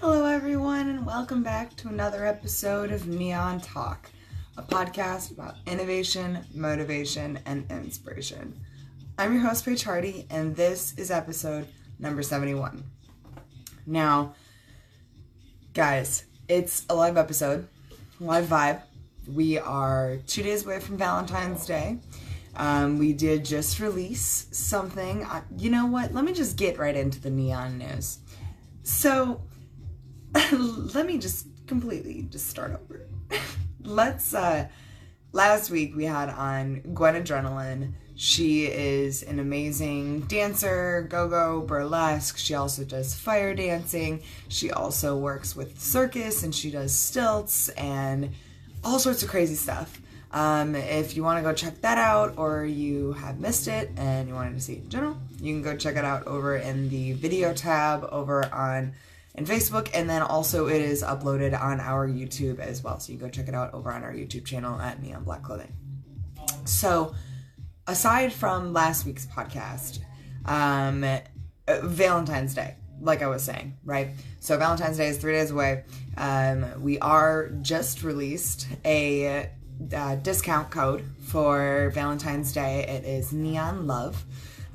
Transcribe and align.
Hello, 0.00 0.26
everyone, 0.26 0.90
and 0.90 1.06
welcome 1.06 1.42
back 1.42 1.74
to 1.76 1.88
another 1.88 2.26
episode 2.26 2.92
of 2.92 3.08
Neon 3.08 3.62
Talk, 3.62 4.10
a 4.58 4.62
podcast 4.62 5.30
about 5.30 5.56
innovation, 5.66 6.44
motivation, 6.54 7.38
and 7.46 7.64
inspiration. 7.70 8.60
I'm 9.16 9.32
your 9.32 9.42
host, 9.42 9.64
Paige 9.64 9.84
Hardy, 9.84 10.26
and 10.28 10.54
this 10.54 10.92
is 10.98 11.10
episode 11.10 11.66
number 11.98 12.22
71. 12.22 12.84
Now, 13.86 14.34
guys, 15.72 16.26
it's 16.46 16.84
a 16.90 16.94
live 16.94 17.16
episode, 17.16 17.66
live 18.20 18.44
vibe. 18.44 18.82
We 19.26 19.58
are 19.58 20.18
two 20.26 20.42
days 20.42 20.66
away 20.66 20.80
from 20.80 20.98
Valentine's 20.98 21.64
Day. 21.64 22.00
Um, 22.54 22.98
we 22.98 23.14
did 23.14 23.46
just 23.46 23.80
release 23.80 24.46
something. 24.50 25.24
I, 25.24 25.40
you 25.56 25.70
know 25.70 25.86
what? 25.86 26.12
Let 26.12 26.24
me 26.24 26.34
just 26.34 26.58
get 26.58 26.78
right 26.78 26.94
into 26.94 27.18
the 27.18 27.30
neon 27.30 27.78
news. 27.78 28.18
So, 28.82 29.40
let 30.52 31.06
me 31.06 31.18
just 31.18 31.46
completely 31.66 32.26
just 32.30 32.48
start 32.48 32.72
over. 32.72 33.06
Let's 33.82 34.34
uh 34.34 34.68
last 35.32 35.70
week 35.70 35.94
we 35.94 36.04
had 36.04 36.28
on 36.30 36.80
Gwen 36.94 37.22
Adrenaline. 37.22 37.92
She 38.18 38.64
is 38.64 39.22
an 39.22 39.38
amazing 39.38 40.22
dancer, 40.22 41.06
go-go, 41.10 41.60
burlesque. 41.60 42.38
She 42.38 42.54
also 42.54 42.82
does 42.82 43.14
fire 43.14 43.54
dancing. 43.54 44.22
She 44.48 44.70
also 44.70 45.18
works 45.18 45.54
with 45.54 45.78
circus 45.78 46.42
and 46.42 46.54
she 46.54 46.70
does 46.70 46.94
stilts 46.94 47.68
and 47.70 48.30
all 48.82 48.98
sorts 48.98 49.22
of 49.22 49.28
crazy 49.28 49.54
stuff. 49.54 50.00
Um, 50.32 50.74
if 50.74 51.14
you 51.14 51.22
want 51.22 51.38
to 51.38 51.42
go 51.42 51.54
check 51.54 51.80
that 51.82 51.98
out 51.98 52.34
or 52.38 52.64
you 52.64 53.12
have 53.14 53.38
missed 53.38 53.68
it 53.68 53.90
and 53.96 54.28
you 54.28 54.34
wanted 54.34 54.54
to 54.54 54.60
see 54.60 54.74
it 54.74 54.84
in 54.84 54.88
general, 54.88 55.18
you 55.40 55.52
can 55.54 55.62
go 55.62 55.76
check 55.76 55.96
it 55.96 56.04
out 56.04 56.26
over 56.26 56.56
in 56.56 56.88
the 56.88 57.12
video 57.12 57.52
tab 57.52 58.08
over 58.10 58.46
on 58.52 58.92
and 59.36 59.46
Facebook, 59.46 59.88
and 59.94 60.08
then 60.08 60.22
also 60.22 60.66
it 60.66 60.80
is 60.82 61.02
uploaded 61.02 61.58
on 61.58 61.78
our 61.78 62.08
YouTube 62.08 62.58
as 62.58 62.82
well. 62.82 62.98
So 62.98 63.12
you 63.12 63.18
can 63.18 63.28
go 63.28 63.30
check 63.30 63.48
it 63.48 63.54
out 63.54 63.74
over 63.74 63.92
on 63.92 64.02
our 64.02 64.12
YouTube 64.12 64.44
channel 64.44 64.80
at 64.80 65.02
Neon 65.02 65.24
Black 65.24 65.42
Clothing. 65.42 65.72
So, 66.64 67.14
aside 67.86 68.32
from 68.32 68.72
last 68.72 69.04
week's 69.04 69.26
podcast, 69.26 70.00
um, 70.46 71.04
Valentine's 71.68 72.54
Day, 72.54 72.74
like 73.00 73.22
I 73.22 73.28
was 73.28 73.42
saying, 73.42 73.76
right? 73.84 74.08
So 74.40 74.56
Valentine's 74.56 74.96
Day 74.96 75.08
is 75.08 75.18
three 75.18 75.32
days 75.32 75.50
away. 75.50 75.84
Um, 76.16 76.82
we 76.82 76.98
are 77.00 77.50
just 77.62 78.02
released 78.02 78.68
a 78.84 79.50
uh, 79.94 80.14
discount 80.16 80.70
code 80.70 81.04
for 81.20 81.90
Valentine's 81.94 82.52
Day. 82.52 82.86
It 82.88 83.04
is 83.04 83.32
Neon 83.32 83.86
Love. 83.86 84.24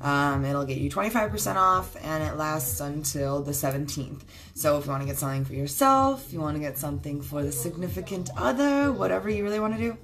Um, 0.02 0.44
it'll 0.44 0.64
get 0.64 0.78
you 0.78 0.90
25% 0.90 1.54
off 1.54 1.96
and 2.02 2.24
it 2.24 2.36
lasts 2.36 2.80
until 2.80 3.40
the 3.40 3.52
17th. 3.52 4.22
So 4.54 4.76
if 4.76 4.84
you 4.84 4.90
want 4.90 5.02
to 5.02 5.06
get 5.06 5.16
something 5.16 5.44
for 5.44 5.54
yourself, 5.54 6.32
you 6.32 6.40
want 6.40 6.56
to 6.56 6.60
get 6.60 6.76
something 6.76 7.22
for 7.22 7.44
the 7.44 7.52
significant 7.52 8.28
other, 8.36 8.92
whatever 8.92 9.30
you 9.30 9.44
really 9.44 9.60
want 9.60 9.74
to 9.74 9.78
do, 9.78 9.96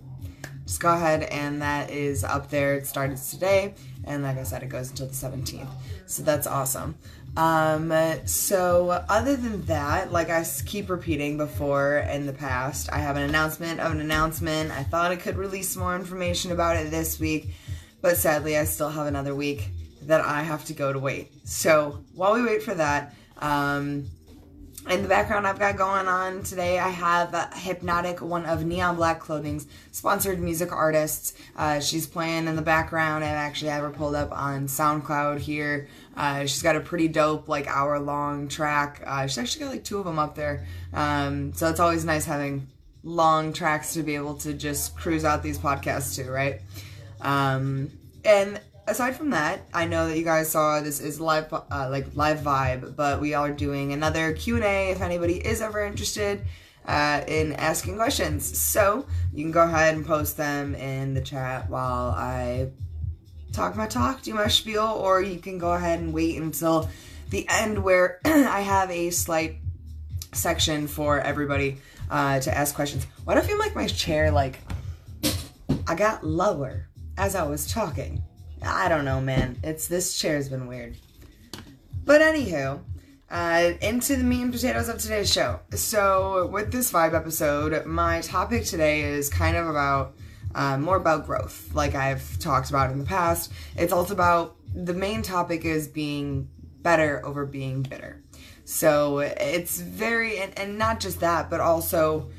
just 0.65 0.81
go 0.81 0.95
ahead 0.95 1.25
and 1.25 1.63
that 1.63 1.91
is 1.91 2.23
up 2.23 2.49
there. 2.49 2.75
It 2.75 2.87
started 2.87 3.17
today 3.17 3.75
and 4.05 4.23
like 4.23 4.39
I 4.39 4.45
said, 4.45 4.63
it 4.63 4.69
goes 4.69 4.91
until 4.91 5.09
the 5.09 5.15
17th. 5.15 5.69
So 6.07 6.23
that's 6.23 6.47
awesome. 6.47 6.95
Um, 7.37 7.93
so 8.25 9.05
other 9.09 9.35
than 9.35 9.65
that, 9.65 10.13
like 10.13 10.31
I 10.31 10.45
keep 10.65 10.91
repeating 10.91 11.39
before 11.39 11.99
in 11.99 12.25
the 12.25 12.33
past, 12.33 12.89
I 12.93 12.99
have 12.99 13.17
an 13.17 13.25
announcement 13.25 13.81
of 13.81 13.91
an 13.91 14.01
announcement. 14.01 14.71
I 14.71 14.85
thought 14.85 15.11
I 15.11 15.17
could 15.17 15.37
release 15.37 15.77
more 15.77 15.97
information 15.97 16.53
about 16.53 16.77
it 16.77 16.93
this 16.93 17.19
week, 17.19 17.51
but 18.01 18.17
sadly 18.17 18.57
I 18.57 18.63
still 18.63 18.91
have 18.91 19.09
another 19.09 19.35
week 19.35 19.73
that 20.09 20.23
I 20.23 20.43
have 20.43 20.65
to 20.65 20.73
go 20.73 20.93
to 20.93 20.99
wait. 20.99 21.33
So 21.45 22.03
while 22.15 22.33
we 22.35 22.43
wait 22.43 22.63
for 22.63 22.75
that, 22.75 23.15
um, 23.37 24.07
in 24.89 25.03
the 25.03 25.09
background 25.09 25.47
I've 25.47 25.59
got 25.59 25.77
going 25.77 26.09
on 26.09 26.43
today, 26.43 26.79
I 26.79 26.89
have 26.89 27.35
Hypnotic, 27.55 28.23
one 28.23 28.47
of 28.47 28.65
Neon 28.65 28.97
Black 28.97 29.21
Clothing's 29.21 29.67
sponsored 29.93 30.41
music 30.41 30.73
artists. 30.73 31.35
Uh, 31.55 31.79
she's 31.81 32.07
playing 32.07 32.47
in 32.49 32.57
the 32.57 32.63
background. 32.63 33.23
I 33.23 33.29
actually 33.29 33.71
have 33.71 33.83
her 33.83 33.91
pulled 33.91 34.15
up 34.15 34.33
on 34.33 34.67
SoundCloud 34.67 35.41
here. 35.41 35.89
Uh, 36.17 36.41
she's 36.47 36.63
got 36.63 36.75
a 36.75 36.81
pretty 36.81 37.09
dope, 37.09 37.47
like, 37.47 37.67
hour 37.67 38.01
long 38.01 38.49
track. 38.49 39.03
Uh, 39.07 39.27
she's 39.27 39.37
actually 39.37 39.65
got 39.65 39.71
like 39.73 39.85
two 39.85 39.99
of 39.99 40.07
them 40.07 40.19
up 40.19 40.35
there. 40.35 40.67
Um, 40.95 41.53
so 41.53 41.69
it's 41.69 41.81
always 41.81 42.07
nice 42.07 42.25
having 42.25 42.67
long 43.05 43.53
tracks 43.53 43.93
to 43.93 44.03
be 44.03 44.15
able 44.15 44.37
to 44.37 44.55
just 44.55 44.97
cruise 44.97 45.27
out 45.27 45.43
these 45.43 45.59
podcasts 45.59 46.17
to, 46.17 46.31
right? 46.31 46.63
Um, 47.21 47.91
and 48.25 48.59
aside 48.89 49.17
from 49.17 49.31
that, 49.31 49.61
I 49.73 49.85
know 49.85 50.09
that 50.09 50.17
you 50.17 50.25
guys 50.25 50.51
saw 50.51 50.81
this 50.81 51.01
is 51.01 51.21
live, 51.21 51.53
uh, 51.53 51.89
like 51.91 52.07
live 52.15 52.39
vibe, 52.39 52.97
but 52.97 53.21
we 53.21 53.35
are 53.35 53.51
doing 53.51 53.93
another 53.93 54.33
Q 54.33 54.57
and 54.57 54.65
A 54.65 54.91
if 54.91 55.01
anybody 55.01 55.35
is 55.35 55.61
ever 55.61 55.85
interested 55.85 56.43
uh, 56.87 57.23
in 57.29 57.53
asking 57.53 57.97
questions. 57.97 58.59
So 58.59 59.07
you 59.33 59.45
can 59.45 59.53
go 59.53 59.63
ahead 59.63 59.95
and 59.95 60.07
post 60.07 60.37
them 60.37 60.75
in 60.75 61.15
the 61.15 61.21
chat 61.21 61.69
while 61.69 62.11
I 62.11 62.71
talk 63.53 63.77
my 63.77 63.87
talk, 63.87 64.23
do 64.23 64.35
my 64.35 64.49
spiel, 64.49 64.85
or 64.85 65.21
you 65.21 65.39
can 65.39 65.59
go 65.59 65.73
ahead 65.73 66.01
and 66.01 66.13
wait 66.13 66.41
until 66.41 66.89
the 67.31 67.47
end 67.49 67.83
where 67.83 68.21
I 68.25 68.61
have 68.61 68.91
a 68.91 69.11
slight 69.11 69.59
section 70.33 70.87
for 70.87 71.21
everybody 71.21 71.77
uh, 72.11 72.41
to 72.41 72.57
ask 72.57 72.75
questions. 72.75 73.07
Why 73.25 73.35
do 73.35 73.41
I 73.41 73.43
feel 73.43 73.59
like 73.59 73.75
my 73.75 73.87
chair 73.87 74.31
like 74.31 74.59
I 75.87 75.95
got 75.95 76.25
lower 76.25 76.89
as 77.19 77.35
I 77.35 77.43
was 77.43 77.71
talking? 77.71 78.23
I 78.63 78.89
don't 78.89 79.05
know, 79.05 79.21
man. 79.21 79.57
It's 79.63 79.89
this 79.89 80.19
chair's 80.19 80.49
been 80.49 80.67
weird. 80.67 80.97
But 82.05 82.21
anywho, 82.21 82.81
uh, 83.31 83.73
into 83.81 84.17
the 84.17 84.25
meat 84.25 84.43
and 84.43 84.53
potatoes 84.53 84.89
of 84.89 84.99
today's 84.99 85.33
show. 85.33 85.61
So, 85.75 86.47
with 86.47 86.73
this 86.73 86.91
vibe 86.91 87.15
episode, 87.15 87.85
my 87.87 88.21
topic 88.21 88.65
today 88.65 89.03
is 89.03 89.29
kind 89.29 89.57
of 89.57 89.69
about 89.69 90.15
uh, 90.55 90.79
more 90.79 90.97
about 90.97 91.27
growth, 91.27 91.71
like 91.75 91.95
I've 91.95 92.39
talked 92.39 92.71
about 92.71 92.91
in 92.91 92.99
the 92.99 93.05
past. 93.05 93.53
It's 93.77 93.93
also 93.93 94.15
about 94.15 94.57
the 94.75 94.95
main 94.95 95.23
topic 95.23 95.65
is 95.65 95.89
being 95.89 96.49
better 96.81 97.25
over 97.25 97.45
being 97.45 97.83
bitter. 97.83 98.23
So, 98.65 99.19
it's 99.19 99.81
very, 99.81 100.39
and, 100.39 100.59
and 100.59 100.79
not 100.79 101.01
just 101.01 101.21
that, 101.21 101.51
but 101.51 101.61
also 101.61 102.31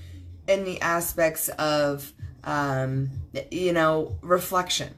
in 0.48 0.64
the 0.64 0.82
aspects 0.82 1.50
of, 1.50 2.12
um, 2.44 3.12
you 3.52 3.74
know, 3.74 4.18
reflection 4.22 4.96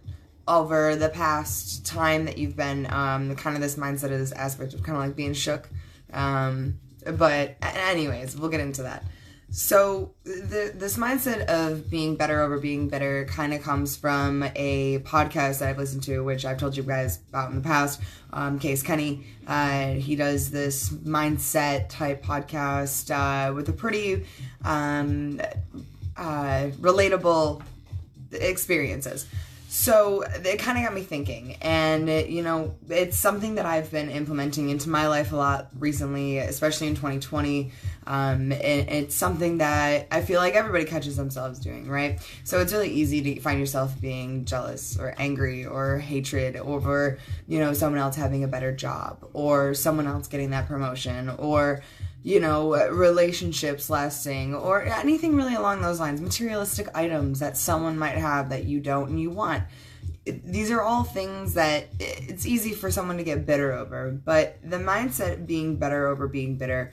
over 0.48 0.96
the 0.96 1.10
past 1.10 1.86
time 1.86 2.26
that 2.26 2.38
you've 2.38 2.56
been 2.56 2.92
um, 2.92 3.36
kind 3.36 3.56
of 3.56 3.62
this 3.62 3.76
mindset 3.76 4.06
of 4.06 4.20
this 4.20 4.32
aspect 4.32 4.74
of 4.74 4.84
kind 4.84 4.98
of 4.98 5.04
like 5.04 5.16
being 5.16 5.34
shook. 5.34 5.70
Um, 6.14 6.80
but 7.06 7.56
anyways, 7.62 8.38
we'll 8.38 8.50
get 8.50 8.60
into 8.60 8.84
that. 8.84 9.04
So 9.54 10.14
the, 10.24 10.72
this 10.74 10.96
mindset 10.96 11.46
of 11.48 11.90
being 11.90 12.16
better 12.16 12.40
over 12.40 12.58
being 12.58 12.88
better 12.88 13.26
kind 13.26 13.54
of 13.54 13.62
comes 13.62 13.98
from 13.98 14.44
a 14.56 15.00
podcast 15.00 15.60
that 15.60 15.68
I've 15.68 15.78
listened 15.78 16.04
to, 16.04 16.22
which 16.22 16.46
I've 16.46 16.58
told 16.58 16.78
you 16.78 16.84
guys 16.84 17.20
about 17.28 17.50
in 17.50 17.58
the 17.58 17.62
past. 17.62 18.00
Um, 18.32 18.60
Case 18.60 18.82
Kenny, 18.82 19.26
uh, 19.48 19.88
he 19.90 20.16
does 20.16 20.52
this 20.52 20.90
mindset 20.90 21.90
type 21.90 22.24
podcast 22.24 23.12
uh, 23.12 23.54
with 23.54 23.68
a 23.68 23.74
pretty 23.74 24.26
um, 24.64 25.42
uh, 26.16 26.70
relatable 26.80 27.62
experiences. 28.32 29.28
So 29.74 30.24
it 30.24 30.60
kind 30.60 30.78
of 30.78 30.84
got 30.84 30.94
me 30.94 31.02
thinking, 31.02 31.56
and 31.62 32.10
it, 32.10 32.28
you 32.28 32.44
know, 32.44 32.76
it's 32.90 33.18
something 33.18 33.56
that 33.56 33.66
I've 33.66 33.90
been 33.90 34.10
implementing 34.10 34.68
into 34.68 34.90
my 34.90 35.08
life 35.08 35.32
a 35.32 35.38
lot 35.38 35.70
recently, 35.80 36.40
especially 36.40 36.88
in 36.88 36.96
2020. 36.96 37.72
Um, 38.06 38.52
it, 38.52 38.90
it's 38.90 39.16
something 39.16 39.60
that 39.60 40.10
I 40.12 40.24
feel 40.24 40.42
like 40.42 40.56
everybody 40.56 40.84
catches 40.84 41.16
themselves 41.16 41.58
doing, 41.58 41.88
right? 41.88 42.20
So 42.44 42.60
it's 42.60 42.74
really 42.74 42.90
easy 42.90 43.22
to 43.22 43.40
find 43.40 43.62
yourself 43.62 43.94
being 44.02 44.44
jealous 44.44 45.00
or 45.00 45.16
angry 45.18 45.66
or 45.66 46.00
hatred 46.00 46.58
over, 46.58 47.18
you 47.48 47.60
know, 47.60 47.72
someone 47.72 48.02
else 48.02 48.18
having 48.18 48.44
a 48.44 48.50
better 48.50 48.74
job 48.74 49.26
or 49.32 49.74
someone 49.74 50.06
else 50.06 50.28
getting 50.28 50.50
that 50.50 50.68
promotion 50.68 51.30
or 51.30 51.82
you 52.24 52.40
know, 52.40 52.76
relationships 52.90 53.90
lasting 53.90 54.54
or 54.54 54.84
anything 54.84 55.36
really 55.36 55.56
along 55.56 55.82
those 55.82 56.00
lines, 56.00 56.22
materialistic 56.22 56.88
items 56.94 57.40
that 57.40 57.58
someone 57.58 57.98
might 57.98 58.18
have 58.18 58.50
that 58.50 58.66
you 58.66 58.80
don't 58.80 59.10
and 59.10 59.20
you 59.20 59.30
want. 59.30 59.64
These 60.26 60.70
are 60.70 60.82
all 60.82 61.04
things 61.04 61.56
that 61.56 61.88
it's 62.00 62.46
easy 62.46 62.74
for 62.74 62.92
someone 62.92 63.18
to 63.18 63.24
get 63.24 63.48
bitter 63.48 63.72
over, 63.72 64.12
but 64.12 64.60
the 64.64 64.78
mindset 64.78 65.48
being 65.48 65.78
better 65.78 66.08
over 66.08 66.28
being 66.28 66.58
bitter 66.58 66.92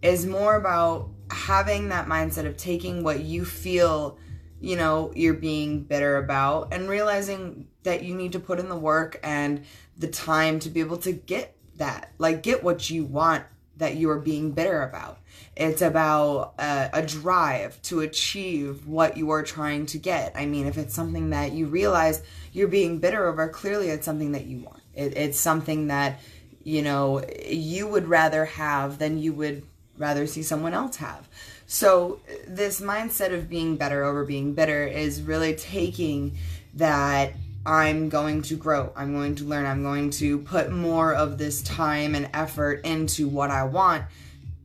is 0.00 0.24
more 0.24 0.56
about 0.56 1.10
having 1.30 1.90
that 1.90 2.06
mindset 2.06 2.46
of 2.46 2.56
taking 2.56 3.02
what 3.02 3.20
you 3.20 3.44
feel, 3.44 4.18
you 4.60 4.76
know, 4.76 5.12
you're 5.14 5.34
being 5.34 5.82
bitter 5.82 6.16
about 6.16 6.72
and 6.72 6.88
realizing 6.88 7.68
that 7.82 8.02
you 8.02 8.14
need 8.14 8.32
to 8.32 8.40
put 8.40 8.58
in 8.58 8.70
the 8.70 8.76
work 8.76 9.20
and 9.22 9.64
the 9.98 10.08
time 10.08 10.58
to 10.60 10.70
be 10.70 10.80
able 10.80 10.96
to 10.96 11.12
get 11.12 11.54
that, 11.76 12.12
like 12.16 12.42
get 12.42 12.64
what 12.64 12.88
you 12.88 13.04
want 13.04 13.44
that 13.76 13.96
you 13.96 14.10
are 14.10 14.18
being 14.18 14.52
bitter 14.52 14.82
about. 14.82 15.18
It's 15.56 15.82
about 15.82 16.54
a, 16.58 16.90
a, 16.92 17.02
drive 17.02 17.80
to 17.82 18.00
achieve 18.00 18.86
what 18.86 19.16
you 19.16 19.30
are 19.30 19.42
trying 19.42 19.86
to 19.86 19.98
get. 19.98 20.32
I 20.36 20.46
mean, 20.46 20.66
if 20.66 20.78
it's 20.78 20.94
something 20.94 21.30
that 21.30 21.52
you 21.52 21.66
realize 21.66 22.22
you're 22.52 22.68
being 22.68 22.98
bitter 22.98 23.26
over, 23.26 23.48
clearly 23.48 23.88
it's 23.88 24.04
something 24.04 24.32
that 24.32 24.46
you 24.46 24.60
want. 24.60 24.82
It, 24.94 25.16
it's 25.16 25.38
something 25.38 25.88
that, 25.88 26.20
you 26.62 26.82
know, 26.82 27.24
you 27.48 27.86
would 27.86 28.08
rather 28.08 28.44
have 28.44 28.98
than 28.98 29.18
you 29.18 29.32
would 29.32 29.64
rather 29.96 30.26
see 30.26 30.42
someone 30.42 30.74
else 30.74 30.96
have. 30.96 31.28
So, 31.66 32.20
this 32.46 32.80
mindset 32.80 33.32
of 33.32 33.48
being 33.48 33.76
better 33.76 34.04
over 34.04 34.24
being 34.24 34.54
bitter 34.54 34.84
is 34.86 35.22
really 35.22 35.54
taking 35.54 36.36
that 36.74 37.32
I'm 37.66 38.08
going 38.08 38.42
to 38.42 38.56
grow, 38.56 38.92
I'm 38.94 39.14
going 39.14 39.36
to 39.36 39.44
learn, 39.44 39.66
I'm 39.66 39.82
going 39.82 40.10
to 40.10 40.38
put 40.38 40.70
more 40.70 41.14
of 41.14 41.38
this 41.38 41.62
time 41.62 42.14
and 42.14 42.28
effort 42.34 42.84
into 42.84 43.28
what 43.28 43.50
I 43.50 43.64
want 43.64 44.04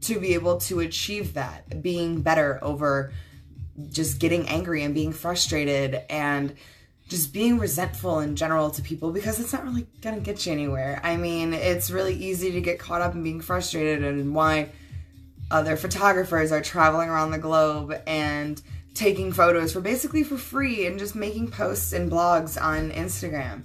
to 0.02 0.20
be 0.20 0.34
able 0.34 0.58
to 0.60 0.82
achieve 0.82 1.34
that, 1.34 1.82
being 1.82 2.22
better 2.22 2.60
over 2.62 3.12
just 3.92 4.20
getting 4.20 4.48
angry 4.50 4.84
and 4.84 4.94
being 4.94 5.14
frustrated 5.14 6.02
and 6.10 6.56
just 7.08 7.34
being 7.34 7.58
resentful 7.58 8.20
in 8.20 8.36
general 8.36 8.70
to 8.70 8.82
people 8.82 9.12
because 9.12 9.40
it's 9.40 9.52
not 9.52 9.64
really 9.64 9.88
gonna 10.02 10.20
get 10.20 10.46
you 10.46 10.52
anywhere. 10.52 11.02
I 11.04 11.18
mean, 11.18 11.54
it's 11.54 11.90
really 11.90 12.14
easy 12.14 12.52
to 12.52 12.62
get 12.62 12.78
caught 12.78 13.02
up 13.02 13.16
in 13.16 13.24
being 13.24 13.42
frustrated 13.42 14.04
and 14.04 14.36
why 14.36 14.70
other 15.50 15.76
photographers 15.76 16.52
are 16.52 16.62
traveling 16.62 17.10
around 17.10 17.32
the 17.32 17.40
globe 17.40 18.00
and 18.06 18.62
taking 19.00 19.32
photos 19.32 19.72
for 19.72 19.80
basically 19.80 20.24
for 20.24 20.38
free 20.38 20.86
and 20.86 21.00
just 21.00 21.16
making 21.16 21.50
posts 21.50 21.94
and 21.94 22.12
blogs 22.12 22.62
on 22.62 22.92
Instagram. 22.92 23.64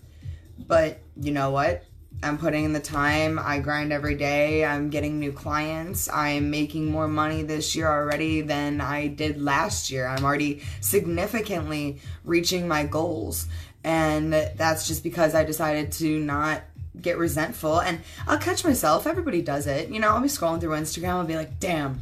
But 0.57 1.01
you 1.21 1.33
know 1.33 1.51
what? 1.51 1.83
I'm 2.23 2.39
putting 2.39 2.65
in 2.65 2.73
the 2.73 2.81
time. 2.81 3.41
I 3.41 3.59
grind 3.59 3.93
every 3.93 4.15
day. 4.15 4.65
I'm 4.65 4.91
getting 4.91 5.19
new 5.19 5.33
clients. 5.33 6.09
I'm 6.09 6.51
making 6.51 6.89
more 6.89 7.09
money 7.09 7.43
this 7.43 7.75
year 7.75 7.89
already 7.89 8.43
than 8.43 8.81
I 8.81 9.09
did 9.09 9.43
last 9.43 9.91
year. 9.91 10.07
I'm 10.07 10.25
already 10.25 10.63
significantly 10.81 11.99
reaching 12.25 12.69
my 12.69 12.85
goals. 12.85 13.49
And 13.83 14.33
that's 14.33 14.87
just 14.87 15.03
because 15.03 15.35
I 15.35 15.43
decided 15.43 15.91
to 15.93 16.21
not 16.21 16.63
get 16.99 17.19
resentful. 17.19 17.81
And 17.81 18.01
I'll 18.29 18.39
catch 18.39 18.65
myself. 18.65 19.05
Everybody 19.05 19.43
does 19.43 19.67
it. 19.67 19.89
You 19.89 19.99
know, 19.99 20.11
I'll 20.11 20.21
be 20.21 20.29
scrolling 20.29 20.61
through 20.61 20.77
Instagram. 20.77 21.09
I'll 21.09 21.25
be 21.25 21.37
like, 21.37 21.59
damn, 21.59 21.99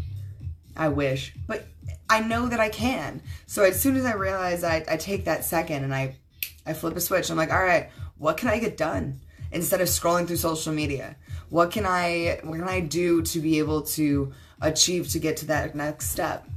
I 0.77 0.89
wish. 0.89 1.35
But 1.47 1.67
I 2.13 2.21
know 2.21 2.49
that 2.49 2.61
I 2.61 2.69
can. 2.69 3.23
So 3.47 3.65
as 3.65 3.81
soon 3.81 3.97
as 3.97 4.05
I 4.05 4.15
realize 4.15 4.65
I, 4.65 4.85
I 4.89 4.97
take 4.97 5.25
that 5.25 5.45
second 5.45 5.85
and 5.85 5.95
I, 5.95 6.17
I 6.67 6.73
flip 6.73 6.97
a 6.97 7.01
switch, 7.01 7.31
I'm 7.31 7.37
like, 7.37 7.53
all 7.53 7.65
right, 7.65 7.91
what 8.19 8.37
can 8.37 8.49
I 8.49 8.59
get 8.59 8.77
done? 8.77 9.21
instead 9.53 9.81
of 9.81 9.89
scrolling 9.89 10.27
through 10.27 10.37
social 10.37 10.73
media? 10.73 11.17
What 11.51 11.71
can 11.71 11.87
I 11.87 12.41
what 12.43 12.59
can 12.59 12.69
I 12.69 12.81
do 12.81 13.23
to 13.23 13.41
be 13.41 13.59
able 13.59 13.83
to 13.83 14.33
achieve 14.61 15.09
to 15.09 15.19
get 15.19 15.37
to 15.39 15.47
that 15.47 15.75
next 15.75 16.11
step? 16.11 16.49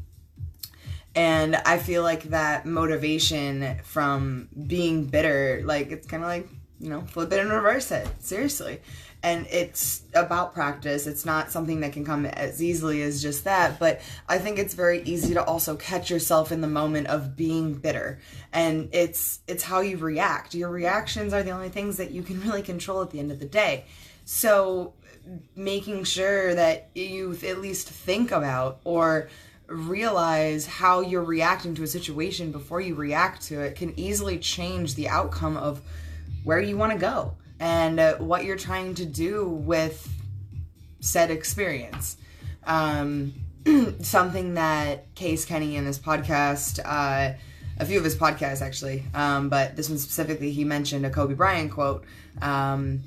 And 1.13 1.55
I 1.55 1.77
feel 1.77 2.03
like 2.03 2.23
that 2.23 2.65
motivation 2.65 3.77
from 3.83 4.49
being 4.67 5.05
bitter, 5.05 5.61
like 5.63 5.91
it's 5.91 6.07
kind 6.07 6.23
of 6.23 6.29
like, 6.29 6.49
you 6.79 6.89
know, 6.89 7.01
flip 7.01 7.31
it 7.31 7.39
and 7.39 7.51
reverse 7.51 7.91
it. 7.91 8.07
Seriously 8.19 8.79
and 9.25 9.47
it's 9.49 10.03
about 10.13 10.53
practice. 10.53 11.07
It's 11.07 11.25
not 11.25 11.49
something 11.49 11.79
that 11.79 11.93
can 11.93 12.05
come 12.05 12.27
as 12.27 12.61
easily 12.61 13.01
as 13.01 13.23
just 13.23 13.45
that, 13.45 13.79
but 13.79 13.99
I 14.29 14.37
think 14.37 14.59
it's 14.59 14.75
very 14.75 15.01
easy 15.01 15.33
to 15.33 15.43
also 15.43 15.75
catch 15.75 16.11
yourself 16.11 16.51
in 16.51 16.61
the 16.61 16.67
moment 16.67 17.07
of 17.07 17.35
being 17.35 17.73
bitter. 17.73 18.19
And 18.53 18.87
it's 18.91 19.39
it's 19.47 19.63
how 19.63 19.79
you 19.79 19.97
react. 19.97 20.53
Your 20.53 20.69
reactions 20.69 21.33
are 21.33 21.41
the 21.41 21.49
only 21.49 21.69
things 21.69 21.97
that 21.97 22.11
you 22.11 22.21
can 22.21 22.39
really 22.41 22.61
control 22.61 23.01
at 23.01 23.09
the 23.09 23.19
end 23.19 23.31
of 23.31 23.39
the 23.39 23.47
day. 23.47 23.85
So 24.25 24.93
making 25.55 26.03
sure 26.03 26.53
that 26.53 26.91
you 26.93 27.35
at 27.47 27.61
least 27.61 27.89
think 27.89 28.31
about 28.31 28.79
or 28.83 29.29
realize 29.65 30.67
how 30.67 31.01
you're 31.01 31.23
reacting 31.23 31.73
to 31.73 31.81
a 31.81 31.87
situation 31.87 32.51
before 32.51 32.79
you 32.79 32.93
react 32.93 33.41
to 33.41 33.61
it 33.61 33.75
can 33.75 33.99
easily 33.99 34.37
change 34.37 34.93
the 34.93 35.09
outcome 35.09 35.57
of 35.57 35.81
where 36.45 36.61
you 36.61 36.77
want 36.77 36.93
to 36.93 36.97
go 36.97 37.33
and 37.59 37.99
uh, 37.99 38.15
what 38.15 38.45
you're 38.45 38.55
trying 38.55 38.95
to 38.95 39.05
do 39.05 39.49
with 39.49 40.07
said 41.01 41.31
experience. 41.31 42.17
Um, 42.63 43.33
something 44.01 44.53
that 44.53 45.13
Case 45.15 45.43
Kenny 45.43 45.75
in 45.75 45.85
this 45.85 45.99
podcast, 45.99 46.79
uh, 46.85 47.35
a 47.77 47.85
few 47.85 47.97
of 47.97 48.03
his 48.03 48.15
podcasts 48.15 48.61
actually, 48.61 49.03
um, 49.13 49.49
but 49.49 49.75
this 49.75 49.89
one 49.89 49.97
specifically, 49.97 50.51
he 50.51 50.63
mentioned 50.63 51.05
a 51.05 51.09
Kobe 51.09 51.33
Bryant 51.33 51.71
quote. 51.71 52.05
Um, 52.41 53.01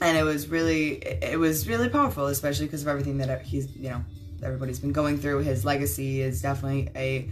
and 0.00 0.18
it 0.18 0.22
was 0.22 0.48
really, 0.48 0.96
it 0.96 1.38
was 1.38 1.66
really 1.66 1.88
powerful, 1.88 2.26
especially 2.26 2.66
because 2.66 2.82
of 2.82 2.88
everything 2.88 3.18
that 3.18 3.42
he's, 3.42 3.74
you 3.76 3.90
know, 3.90 4.04
everybody's 4.42 4.78
been 4.78 4.92
going 4.92 5.18
through. 5.18 5.38
His 5.38 5.64
legacy 5.64 6.20
is 6.20 6.42
definitely 6.42 6.90
a 6.94 7.30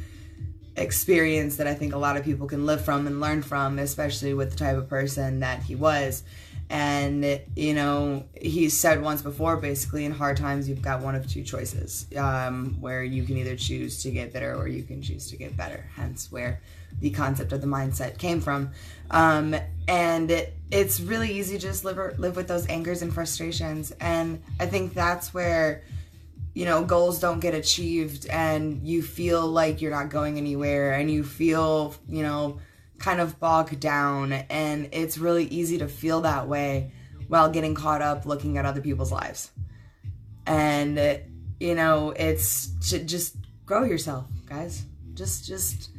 experience 0.77 1.57
that 1.57 1.67
I 1.67 1.75
think 1.75 1.95
a 1.95 1.99
lot 1.99 2.17
of 2.17 2.25
people 2.25 2.47
can 2.47 2.67
live 2.67 2.85
from 2.85 3.07
and 3.07 3.21
learn 3.21 3.43
from, 3.43 3.79
especially 3.79 4.35
with 4.35 4.51
the 4.51 4.57
type 4.57 4.77
of 4.77 4.89
person 4.89 5.41
that 5.41 5.63
he 5.63 5.75
was. 5.75 6.23
And, 6.71 7.41
you 7.55 7.75
know, 7.75 8.25
he 8.41 8.71
said 8.71 9.03
once 9.03 9.21
before 9.21 9.59
basically, 9.59 10.07
in 10.07 10.13
hard 10.13 10.39
times, 10.39 10.69
you've 10.69 10.81
got 10.81 11.03
one 11.03 11.15
of 11.15 11.29
two 11.29 11.43
choices 11.43 12.07
um, 12.17 12.77
where 12.81 13.05
you 13.05 13.25
can 13.25 13.37
either 13.37 13.57
choose 13.57 14.03
to 14.05 14.11
get 14.11 14.33
bitter 14.33 14.55
or 14.55 14.69
you 14.69 14.83
can 14.83 15.03
choose 15.03 15.29
to 15.31 15.37
get 15.37 15.55
better. 15.55 15.91
Hence, 15.95 16.33
where 16.33 16.63
the 17.01 17.11
concept 17.11 17.53
of 17.53 17.61
the 17.61 17.67
mindset 17.67 18.17
came 18.17 18.41
from. 18.41 18.71
Um, 19.11 19.55
and 19.87 20.31
it, 20.31 20.55
it's 20.71 21.01
really 21.01 21.33
easy 21.33 21.57
to 21.57 21.61
just 21.61 21.85
live, 21.85 22.19
live 22.19 22.37
with 22.37 22.49
those 22.49 22.67
angers 22.69 23.03
and 23.03 23.13
frustrations. 23.13 23.93
And 24.01 24.43
I 24.59 24.67
think 24.67 24.95
that's 24.95 25.35
where 25.35 25.83
you 26.55 26.65
know 26.65 26.85
goals 26.85 27.19
don't 27.19 27.41
get 27.41 27.55
achieved 27.55 28.27
and 28.27 28.87
you 28.87 29.03
feel 29.03 29.47
like 29.47 29.81
you're 29.81 29.91
not 29.91 30.11
going 30.11 30.37
anywhere 30.37 30.93
and 30.93 31.11
you 31.11 31.25
feel 31.25 31.95
you 32.09 32.23
know 32.23 32.59
kind 32.99 33.21
of 33.21 33.39
bogged 33.41 33.81
down 33.81 34.33
and 34.33 34.89
it's 34.93 35.19
really 35.19 35.45
easy 35.47 35.79
to 35.79 35.89
feel 35.89 36.21
that 36.21 36.47
way 36.47 36.93
while 37.27 37.51
getting 37.51 37.75
caught 37.75 38.01
up 38.01 38.27
looking 38.27 38.59
at 38.59 38.65
other 38.65 38.81
people's 38.81 39.11
lives. 39.11 39.51
And 40.47 41.21
you 41.59 41.75
know 41.75 42.11
it's 42.11 42.69
just 42.81 43.37
grow 43.67 43.85
yourself 43.85 44.27
guys. 44.47 44.85
Just 45.15 45.47
just 45.47 45.91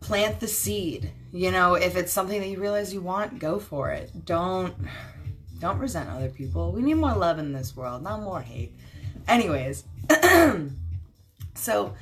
plant 0.00 0.40
the 0.40 0.48
seed. 0.48 1.12
You 1.32 1.50
know 1.50 1.74
if 1.74 1.96
it's 1.96 2.12
something 2.12 2.40
that 2.40 2.48
you 2.48 2.60
realize 2.60 2.92
you 2.92 3.00
want 3.00 3.38
go 3.38 3.58
for 3.58 3.90
it. 3.90 4.24
Don't 4.24 4.74
don't 5.60 5.78
resent 5.78 6.10
other 6.10 6.28
people. 6.28 6.72
We 6.72 6.82
need 6.82 6.94
more 6.94 7.14
love 7.14 7.38
in 7.38 7.52
this 7.52 7.76
world 7.76 8.02
not 8.02 8.20
more 8.22 8.40
hate 8.40 8.74
anyways 9.28 9.84
so 11.54 11.94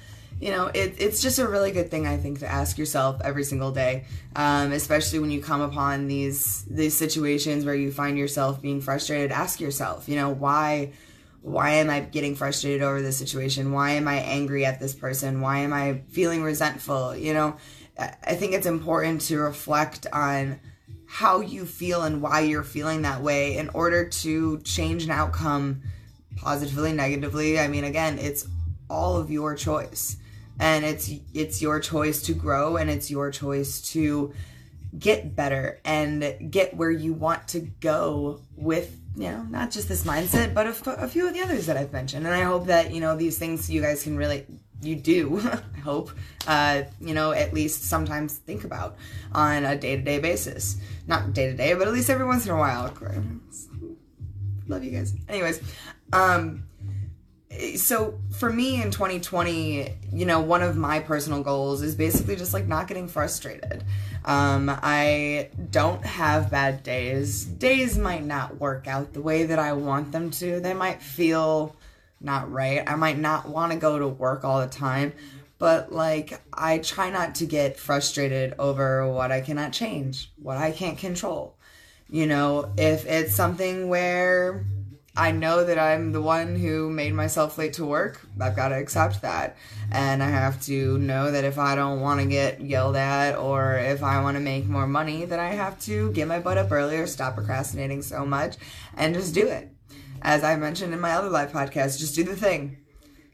you 0.43 0.51
know, 0.51 0.67
it, 0.75 0.97
it's 0.99 1.23
just 1.23 1.39
a 1.39 1.47
really 1.47 1.71
good 1.71 1.89
thing 1.89 2.05
I 2.05 2.17
think 2.17 2.41
to 2.41 2.49
ask 2.49 2.77
yourself 2.77 3.21
every 3.23 3.45
single 3.45 3.71
day, 3.71 4.07
um, 4.35 4.73
especially 4.73 5.21
when 5.21 5.31
you 5.31 5.41
come 5.41 5.61
upon 5.61 6.09
these 6.09 6.65
these 6.65 6.95
situations 6.95 7.65
where 7.65 7.77
you 7.77 7.93
find 7.93 8.19
yourself 8.19 8.61
being 8.61 8.81
frustrated. 8.81 9.31
Ask 9.31 9.61
yourself, 9.61 10.09
you 10.09 10.17
know, 10.17 10.31
why 10.31 10.95
why 11.43 11.71
am 11.75 11.91
I 11.91 12.01
getting 12.01 12.35
frustrated 12.35 12.83
over 12.83 13.01
this 13.01 13.17
situation? 13.17 13.71
Why 13.71 13.93
am 13.93 14.09
I 14.09 14.17
angry 14.17 14.65
at 14.65 14.81
this 14.81 14.97
person? 14.97 15.41
Why 15.41 15.59
am 15.59 15.73
I 15.73 16.01
feeling 16.09 16.43
resentful? 16.43 17.15
You 17.15 17.35
know, 17.35 17.57
I 17.97 18.35
think 18.35 18.53
it's 18.55 18.67
important 18.67 19.21
to 19.23 19.39
reflect 19.39 20.09
on 20.13 20.59
how 21.07 21.39
you 21.41 21.67
feel 21.67 22.03
and 22.03 22.21
why 22.21 22.41
you're 22.41 22.65
feeling 22.65 23.03
that 23.03 23.23
way 23.23 23.59
in 23.59 23.69
order 23.69 24.09
to 24.09 24.59
change 24.63 25.05
an 25.05 25.13
outcome 25.13 25.83
positively, 26.37 26.93
negatively. 26.93 27.59
I 27.59 27.69
mean, 27.69 27.85
again, 27.85 28.19
it's 28.19 28.47
all 28.89 29.17
of 29.17 29.31
your 29.31 29.55
choice. 29.55 30.17
And 30.61 30.85
it's 30.85 31.11
it's 31.33 31.63
your 31.63 31.81
choice 31.81 32.23
to 32.23 32.35
grow 32.35 32.77
and 32.77 32.91
it's 32.91 33.11
your 33.11 33.31
choice 33.31 33.81
to 33.93 34.33
get 34.97 35.35
better 35.35 35.81
and 35.85 36.51
get 36.51 36.77
where 36.77 36.91
you 36.91 37.15
want 37.15 37.49
to 37.49 37.61
go 37.61 38.41
with 38.57 38.95
you 39.17 39.31
know 39.31 39.43
not 39.45 39.71
just 39.71 39.89
this 39.89 40.05
mindset 40.05 40.53
but 40.55 40.67
a, 40.67 41.09
few 41.09 41.27
of 41.27 41.35
the 41.35 41.41
others 41.41 41.67
that 41.67 41.77
i've 41.77 41.93
mentioned. 41.93 42.27
And 42.27 42.35
i 42.35 42.43
hope 42.43 42.67
that 42.67 42.93
you 42.93 43.01
know 43.01 43.17
these 43.17 43.39
things 43.39 43.71
you 43.71 43.81
guys 43.81 44.03
can 44.03 44.17
really 44.17 44.47
you 44.83 44.97
do 44.97 45.41
i 45.77 45.81
hope 45.81 46.11
uh, 46.47 46.83
you 47.01 47.15
know 47.15 47.33
at 47.33 47.55
least 47.55 47.85
sometimes 47.85 48.37
think 48.37 48.65
about 48.65 48.97
on 49.33 49.65
a 49.65 49.77
day-to-day 49.77 50.19
basis. 50.19 50.77
Not 51.07 51.33
day-to-day 51.33 51.75
but 51.75 51.89
at 51.89 51.95
least 51.95 52.11
every 52.11 52.27
once 52.27 52.45
in 52.45 52.53
a 52.53 52.59
while 52.59 52.91
love 54.69 54.85
you 54.85 54.91
guys. 54.91 55.15
Anyways 55.29 55.61
um 56.13 56.65
so 57.77 58.19
for 58.39 58.51
me 58.51 58.83
in 58.83 58.91
2020 58.91 59.95
you 60.11 60.25
know 60.25 60.41
one 60.41 60.63
of 60.63 60.75
my 60.75 61.01
personal 61.01 61.43
goals 61.43 61.83
is 61.83 61.95
basically 61.95 62.35
just 62.35 62.55
like 62.55 62.67
not 62.67 62.89
getting 62.89 63.09
frustrated. 63.09 63.85
Um, 64.25 64.71
i 64.71 65.51
don't 65.71 66.05
have 66.05 66.51
bad 66.51 66.83
days. 66.83 67.45
Days 67.45 67.99
might 67.99 68.25
not 68.25 68.59
work 68.59 68.87
out 68.87 69.13
the 69.13 69.23
way 69.23 69.45
that 69.45 69.59
i 69.59 69.73
want 69.73 70.13
them 70.13 70.31
to. 70.33 70.61
They 70.61 70.75
might 70.75 71.03
feel 71.03 71.77
not 72.21 72.51
right. 72.53 72.83
I 72.87 72.95
might 72.95 73.19
not 73.19 73.49
want 73.49 73.73
to 73.73 73.79
go 73.79 73.99
to 73.99 74.09
work 74.09 74.45
all 74.45 74.61
the 74.61 74.69
time 74.69 75.13
but 75.63 75.93
like 75.93 76.41
i 76.53 76.79
try 76.79 77.09
not 77.09 77.37
to 77.37 77.47
get 77.47 77.79
frustrated 77.79 78.53
over 78.59 79.09
what 79.09 79.31
i 79.31 79.41
cannot 79.41 79.73
change 79.73 80.33
what 80.37 80.57
i 80.57 80.73
can't 80.73 80.99
control 80.99 81.57
you 82.13 82.27
know 82.27 82.73
if 82.77 83.07
it's 83.07 83.35
something 83.35 83.89
where 83.89 84.65
I 85.15 85.31
know 85.31 85.65
that 85.65 85.79
I'm 85.79 86.13
the 86.13 86.23
one 86.23 86.57
who 86.57 86.89
made 86.89 87.13
myself 87.13 87.59
late 87.59 87.75
to 87.75 87.85
work. 87.85 88.21
I've 88.41 88.57
got 88.57 88.69
to 88.69 88.77
accept 88.77 89.21
that. 89.23 89.59
And 89.91 90.23
I 90.23 90.31
have 90.31 90.63
to 90.63 90.97
know 90.97 91.31
that 91.31 91.45
if 91.45 91.59
I 91.59 91.75
don't 91.75 92.01
want 92.01 92.21
to 92.21 92.27
get 92.27 92.63
yelled 92.63 92.97
at 92.97 93.37
or 93.37 93.77
if 93.77 94.03
I 94.03 94.23
want 94.23 94.37
to 94.37 94.41
make 94.43 94.67
more 94.67 94.87
money, 94.87 95.27
that 95.27 95.39
I 95.39 95.51
have 95.51 95.79
to 95.81 96.11
get 96.13 96.29
my 96.29 96.39
butt 96.39 96.57
up 96.57 96.73
earlier, 96.73 97.07
stop 97.07 97.35
procrastinating 97.35 98.01
so 98.01 98.25
much, 98.25 98.57
and 98.97 99.15
just 99.15 99.35
do 99.35 99.49
it. 99.49 99.71
As 100.23 100.45
I 100.45 100.57
mentioned 100.57 100.95
in 100.95 101.01
my 101.01 101.13
other 101.13 101.29
live 101.29 101.53
podcast, 101.53 101.99
just 101.99 102.15
do 102.15 102.25
the 102.25 102.37
thing. 102.37 102.79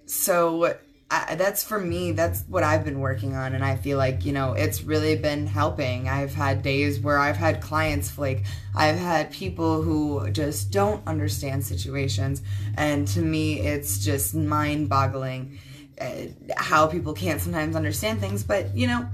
so 0.07 0.77
I, 1.11 1.37
that's 1.37 1.65
for 1.65 1.79
me 1.79 2.13
that's 2.13 2.43
what 2.49 2.63
i've 2.63 2.85
been 2.85 3.01
working 3.01 3.35
on 3.35 3.55
and 3.55 3.65
i 3.65 3.77
feel 3.77 3.97
like 3.97 4.27
you 4.27 4.33
know 4.33 4.53
it's 4.53 4.83
really 4.83 5.17
been 5.17 5.47
helping. 5.47 6.07
I've 6.07 6.35
had 6.35 6.63
days 6.63 7.01
where 7.01 7.19
i've 7.19 7.37
had 7.37 7.63
clients 7.63 8.11
flake 8.11 8.45
i've 8.75 8.99
had 8.99 9.33
people 9.33 9.81
who 9.81 10.29
just 10.31 10.71
don't 10.71 11.07
understand 11.07 11.65
situations 11.65 12.43
and 12.77 13.09
to 13.09 13.21
me 13.21 13.61
it's 13.61 14.05
just 14.05 14.35
mind 14.35 14.91
boggling 14.91 15.59
uh, 15.99 16.27
how 16.57 16.87
people 16.87 17.15
can't 17.15 17.41
sometimes 17.41 17.75
understand 17.75 18.21
things 18.21 18.45
but 18.45 18.77
you 18.77 18.87
know 18.87 19.09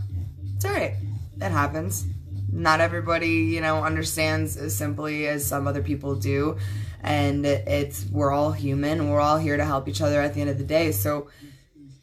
it's 0.57 0.65
all 0.65 0.73
right 0.73 0.97
that 1.37 1.53
happens. 1.53 2.07
Not 2.53 2.81
everybody 2.81 3.29
you 3.29 3.61
know 3.61 3.83
understands 3.83 4.57
as 4.57 4.77
simply 4.77 5.27
as 5.27 5.45
some 5.45 5.67
other 5.67 5.83
people 5.83 6.15
do 6.15 6.57
and 7.03 7.45
it's 7.45 8.07
we're 8.07 8.31
all 8.31 8.53
human 8.53 9.11
we're 9.11 9.21
all 9.21 9.39
here 9.39 9.57
to 9.57 9.65
help 9.65 9.89
each 9.89 10.01
other 10.01 10.21
at 10.23 10.35
the 10.35 10.41
end 10.41 10.49
of 10.49 10.57
the 10.57 10.65
day 10.65 10.93
so 10.93 11.29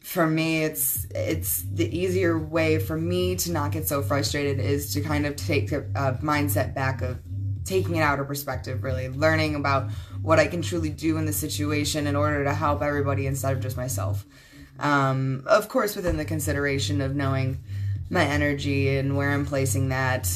for 0.02 0.26
me 0.26 0.64
it's 0.64 1.06
it's 1.14 1.62
the 1.72 1.96
easier 1.96 2.36
way 2.38 2.78
for 2.78 2.96
me 2.96 3.36
to 3.36 3.52
not 3.52 3.70
get 3.70 3.86
so 3.86 4.02
frustrated 4.02 4.58
is 4.58 4.92
to 4.92 5.00
kind 5.00 5.24
of 5.26 5.36
take 5.36 5.70
a, 5.70 5.82
a 5.94 6.12
mindset 6.20 6.74
back 6.74 7.02
of 7.02 7.18
taking 7.64 7.96
it 7.96 8.00
out 8.00 8.18
of 8.18 8.26
perspective 8.26 8.82
really. 8.82 9.08
Learning 9.08 9.54
about 9.54 9.90
what 10.20 10.38
i 10.40 10.46
can 10.46 10.60
truly 10.60 10.90
do 10.90 11.16
in 11.18 11.24
the 11.24 11.32
situation 11.32 12.06
in 12.06 12.16
order 12.16 12.42
to 12.42 12.52
help 12.52 12.82
everybody 12.82 13.26
instead 13.26 13.52
of 13.56 13.62
just 13.62 13.76
myself. 13.76 14.26
Um, 14.80 15.44
of 15.46 15.68
course 15.68 15.94
within 15.94 16.16
the 16.16 16.24
consideration 16.24 17.00
of 17.00 17.14
knowing 17.14 17.58
my 18.10 18.24
energy 18.24 18.96
and 18.96 19.16
where 19.16 19.30
i'm 19.30 19.46
placing 19.46 19.90
that 19.90 20.28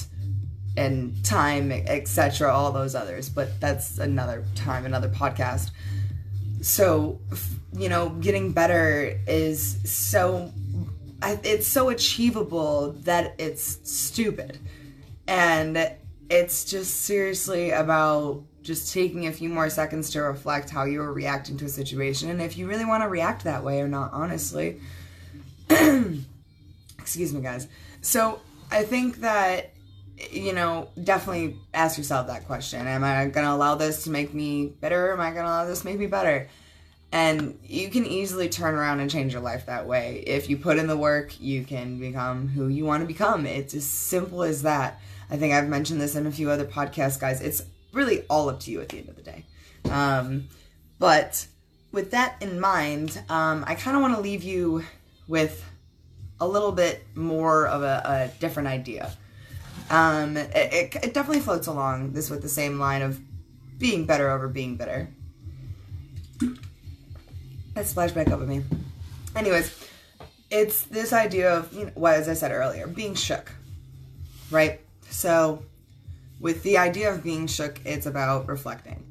and 0.77 1.25
time 1.25 1.73
etc 1.73 2.53
all 2.53 2.71
those 2.71 2.95
others. 2.95 3.29
But 3.29 3.61
that's 3.61 3.99
another 3.99 4.45
time 4.55 4.87
another 4.87 5.09
podcast 5.09 5.73
so 6.67 7.21
you 7.73 7.89
know 7.89 8.09
getting 8.09 8.51
better 8.53 9.21
is 9.27 9.79
so 9.85 10.53
it's 11.23 11.67
so 11.67 11.89
achievable 11.89 12.93
that 13.05 13.35
it's 13.39 13.79
stupid. 13.89 14.59
And 15.27 15.93
it's 16.29 16.65
just 16.65 17.03
seriously 17.03 17.71
about 17.71 18.43
just 18.63 18.93
taking 18.93 19.27
a 19.27 19.33
few 19.33 19.49
more 19.49 19.71
seconds 19.71 20.11
to 20.11 20.21
reflect 20.23 20.71
how 20.71 20.85
you 20.85 20.99
were 20.99 21.13
reacting 21.13 21.57
to 21.57 21.67
a 21.67 21.69
situation 21.69 22.31
and 22.31 22.43
if 22.43 22.59
you 22.59 22.67
really 22.67 22.85
want 22.85 23.03
to 23.03 23.09
react 23.09 23.45
that 23.45 23.63
way 23.63 23.81
or 23.81 23.89
not 23.89 24.13
honestly. 24.13 24.81
Excuse 25.71 27.33
me 27.33 27.41
guys. 27.41 27.69
So 28.01 28.41
i 28.69 28.83
think 28.83 29.19
that 29.19 29.73
you 30.31 30.53
know, 30.53 30.89
definitely 31.03 31.57
ask 31.75 31.99
yourself 31.99 32.29
that 32.29 32.47
question. 32.47 32.87
Am 32.87 33.05
I 33.05 33.27
going 33.27 33.47
to 33.47 33.53
allow 33.53 33.75
this 33.75 34.05
to 34.05 34.11
make 34.11 34.33
me 34.33 34.67
better? 34.67 35.13
Am 35.13 35.21
I 35.21 35.31
going 35.31 35.45
to 35.45 35.51
allow 35.51 35.65
this 35.67 35.81
to 35.81 35.87
make 35.87 35.99
me 35.99 36.07
better? 36.07 36.49
And 37.13 37.59
you 37.65 37.89
can 37.89 38.05
easily 38.05 38.49
turn 38.49 38.75
around 38.75 39.01
and 39.01 39.11
change 39.11 39.33
your 39.33 39.43
life 39.43 39.67
that 39.67 39.87
way. 39.87 40.25
If 40.27 40.51
you 40.51 40.57
put 40.57 40.79
in 40.79 40.87
the 40.87 40.97
work, 40.97 41.41
you 41.41 41.65
can 41.65 41.99
become 41.99 42.49
who 42.49 42.69
you 42.69 42.85
want 42.85 43.03
to 43.03 43.07
become. 43.07 43.47
It's 43.47 43.75
as 43.75 43.85
simple 43.85 44.43
as 44.43 44.63
that. 44.63 45.01
I 45.31 45.37
think 45.37 45.55
I've 45.55 45.69
mentioned 45.69 46.01
this 46.01 46.15
in 46.15 46.27
a 46.27 46.33
few 46.33 46.51
other 46.51 46.65
podcasts, 46.65 47.21
guys. 47.21 47.41
It's 47.41 47.63
really 47.93 48.25
all 48.29 48.49
up 48.49 48.61
to 48.61 48.71
you 48.71 48.81
at 48.81 48.89
the 48.89 48.99
end 48.99 49.09
of 49.09 49.17
the 49.17 49.23
day. 49.23 49.45
Um, 49.91 50.49
but 50.99 51.47
with 51.93 52.11
that 52.11 52.37
in 52.41 52.59
mind, 52.59 53.23
um, 53.29 53.65
I 53.67 53.75
kind 53.75 53.97
of 53.97 54.03
want 54.03 54.15
to 54.15 54.21
leave 54.21 54.43
you 54.43 54.85
with 55.29 55.65
a 56.41 56.47
little 56.47 56.73
bit 56.73 57.05
more 57.15 57.67
of 57.67 57.83
a, 57.83 58.31
a 58.35 58.41
different 58.41 58.69
idea. 58.69 59.13
Um, 59.91 60.37
it, 60.37 60.51
it, 60.55 60.95
it 60.97 61.15
definitely 61.15 61.41
floats 61.41 61.67
along 61.67 62.13
this 62.13 62.29
with 62.29 62.43
the 62.43 62.49
same 62.49 62.79
line 62.79 63.03
of 63.03 63.21
being 63.79 64.07
better 64.07 64.31
over 64.31 64.49
being 64.49 64.77
bitter. 64.77 65.09
That 67.75 67.87
splashed 67.87 68.15
back 68.15 68.29
up 68.29 68.41
at 68.41 68.49
me. 68.49 68.65
Anyways, 69.35 69.87
it's 70.51 70.83
this 70.83 71.13
idea 71.13 71.53
of, 71.55 71.73
you 71.73 71.87
know, 71.87 71.93
well, 71.95 72.15
as 72.15 72.29
I 72.29 72.35
said 72.35 72.53
earlier, 72.53 72.87
being 72.87 73.15
shook, 73.15 73.53
right? 74.51 74.81
So, 75.11 75.63
with 76.41 76.63
the 76.63 76.79
idea 76.79 77.13
of 77.13 77.23
being 77.23 77.47
shook, 77.47 77.81
it's 77.85 78.07
about 78.07 78.49
reflecting. 78.49 79.05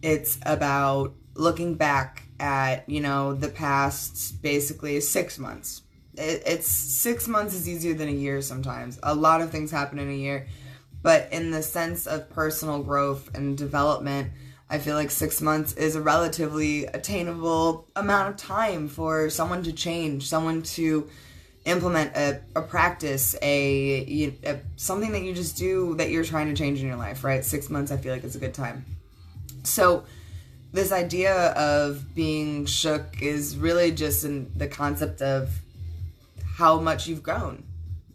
It's 0.00 0.38
about 0.46 1.14
looking 1.34 1.74
back 1.74 2.22
at, 2.38 2.88
you 2.88 3.00
know, 3.00 3.34
the 3.34 3.48
past 3.48 4.40
basically 4.42 5.00
six 5.00 5.38
months, 5.38 5.82
it, 6.18 6.42
it's 6.46 6.66
six 6.66 7.28
months 7.28 7.54
is 7.54 7.68
easier 7.68 7.94
than 7.94 8.08
a 8.08 8.12
year 8.12 8.42
sometimes. 8.42 8.98
A 9.02 9.14
lot 9.14 9.40
of 9.40 9.50
things 9.50 9.70
happen 9.70 9.98
in 9.98 10.08
a 10.08 10.14
year, 10.14 10.46
but 11.02 11.28
in 11.32 11.50
the 11.50 11.62
sense 11.62 12.06
of 12.06 12.28
personal 12.30 12.82
growth 12.82 13.34
and 13.34 13.56
development, 13.56 14.32
I 14.70 14.78
feel 14.78 14.96
like 14.96 15.10
six 15.10 15.40
months 15.40 15.72
is 15.74 15.96
a 15.96 16.02
relatively 16.02 16.84
attainable 16.86 17.88
amount 17.96 18.30
of 18.30 18.36
time 18.36 18.88
for 18.88 19.30
someone 19.30 19.62
to 19.62 19.72
change, 19.72 20.28
someone 20.28 20.62
to 20.62 21.08
implement 21.64 22.14
a, 22.16 22.40
a 22.54 22.62
practice, 22.62 23.34
a, 23.40 24.34
a 24.44 24.60
something 24.76 25.12
that 25.12 25.22
you 25.22 25.34
just 25.34 25.56
do 25.56 25.94
that 25.96 26.10
you're 26.10 26.24
trying 26.24 26.48
to 26.48 26.54
change 26.54 26.80
in 26.80 26.86
your 26.86 26.96
life, 26.96 27.24
right? 27.24 27.44
Six 27.44 27.70
months, 27.70 27.90
I 27.90 27.96
feel 27.96 28.12
like 28.12 28.24
it's 28.24 28.36
a 28.36 28.40
good 28.40 28.54
time. 28.54 28.84
So, 29.62 30.04
this 30.70 30.92
idea 30.92 31.52
of 31.52 32.14
being 32.14 32.66
shook 32.66 33.22
is 33.22 33.56
really 33.56 33.90
just 33.90 34.24
in 34.24 34.52
the 34.54 34.68
concept 34.68 35.22
of 35.22 35.50
how 36.58 36.80
much 36.80 37.06
you've 37.06 37.22
grown, 37.22 37.62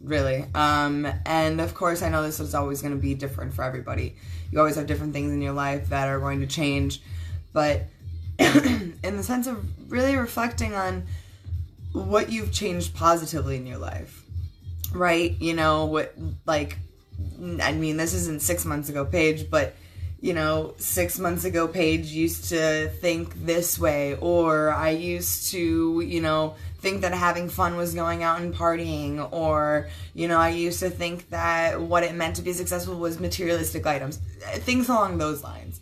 really. 0.02 0.44
Um, 0.54 1.08
and 1.24 1.62
of 1.62 1.74
course, 1.74 2.02
I 2.02 2.10
know 2.10 2.22
this 2.22 2.40
is 2.40 2.54
always 2.54 2.82
going 2.82 2.94
to 2.94 3.00
be 3.00 3.14
different 3.14 3.54
for 3.54 3.64
everybody. 3.64 4.16
You 4.52 4.58
always 4.58 4.76
have 4.76 4.86
different 4.86 5.14
things 5.14 5.32
in 5.32 5.40
your 5.40 5.54
life 5.54 5.88
that 5.88 6.08
are 6.08 6.20
going 6.20 6.40
to 6.40 6.46
change. 6.46 7.00
But 7.54 7.84
in 8.38 8.98
the 9.02 9.22
sense 9.22 9.46
of 9.46 9.64
really 9.90 10.16
reflecting 10.16 10.74
on 10.74 11.06
what 11.92 12.30
you've 12.30 12.52
changed 12.52 12.94
positively 12.94 13.56
in 13.56 13.66
your 13.66 13.78
life, 13.78 14.22
right? 14.92 15.34
You 15.40 15.54
know, 15.54 15.86
what, 15.86 16.14
like, 16.44 16.76
I 17.62 17.72
mean, 17.72 17.96
this 17.96 18.12
isn't 18.12 18.42
six 18.42 18.66
months 18.66 18.90
ago, 18.90 19.06
Paige, 19.06 19.48
but 19.48 19.74
you 20.20 20.32
know, 20.32 20.74
six 20.78 21.18
months 21.18 21.44
ago, 21.44 21.68
Paige 21.68 22.06
used 22.06 22.48
to 22.48 22.88
think 23.00 23.34
this 23.44 23.78
way, 23.78 24.16
or 24.16 24.72
I 24.72 24.90
used 24.90 25.50
to, 25.52 26.00
you 26.00 26.22
know, 26.22 26.56
think 26.84 27.00
that 27.00 27.14
having 27.14 27.48
fun 27.48 27.78
was 27.78 27.94
going 27.94 28.22
out 28.22 28.42
and 28.42 28.54
partying, 28.54 29.26
or, 29.32 29.88
you 30.12 30.28
know, 30.28 30.38
I 30.38 30.50
used 30.50 30.80
to 30.80 30.90
think 30.90 31.30
that 31.30 31.80
what 31.80 32.02
it 32.02 32.14
meant 32.14 32.36
to 32.36 32.42
be 32.42 32.52
successful 32.52 32.98
was 32.98 33.18
materialistic 33.18 33.86
items, 33.86 34.18
things 34.58 34.90
along 34.90 35.16
those 35.16 35.42
lines. 35.42 35.80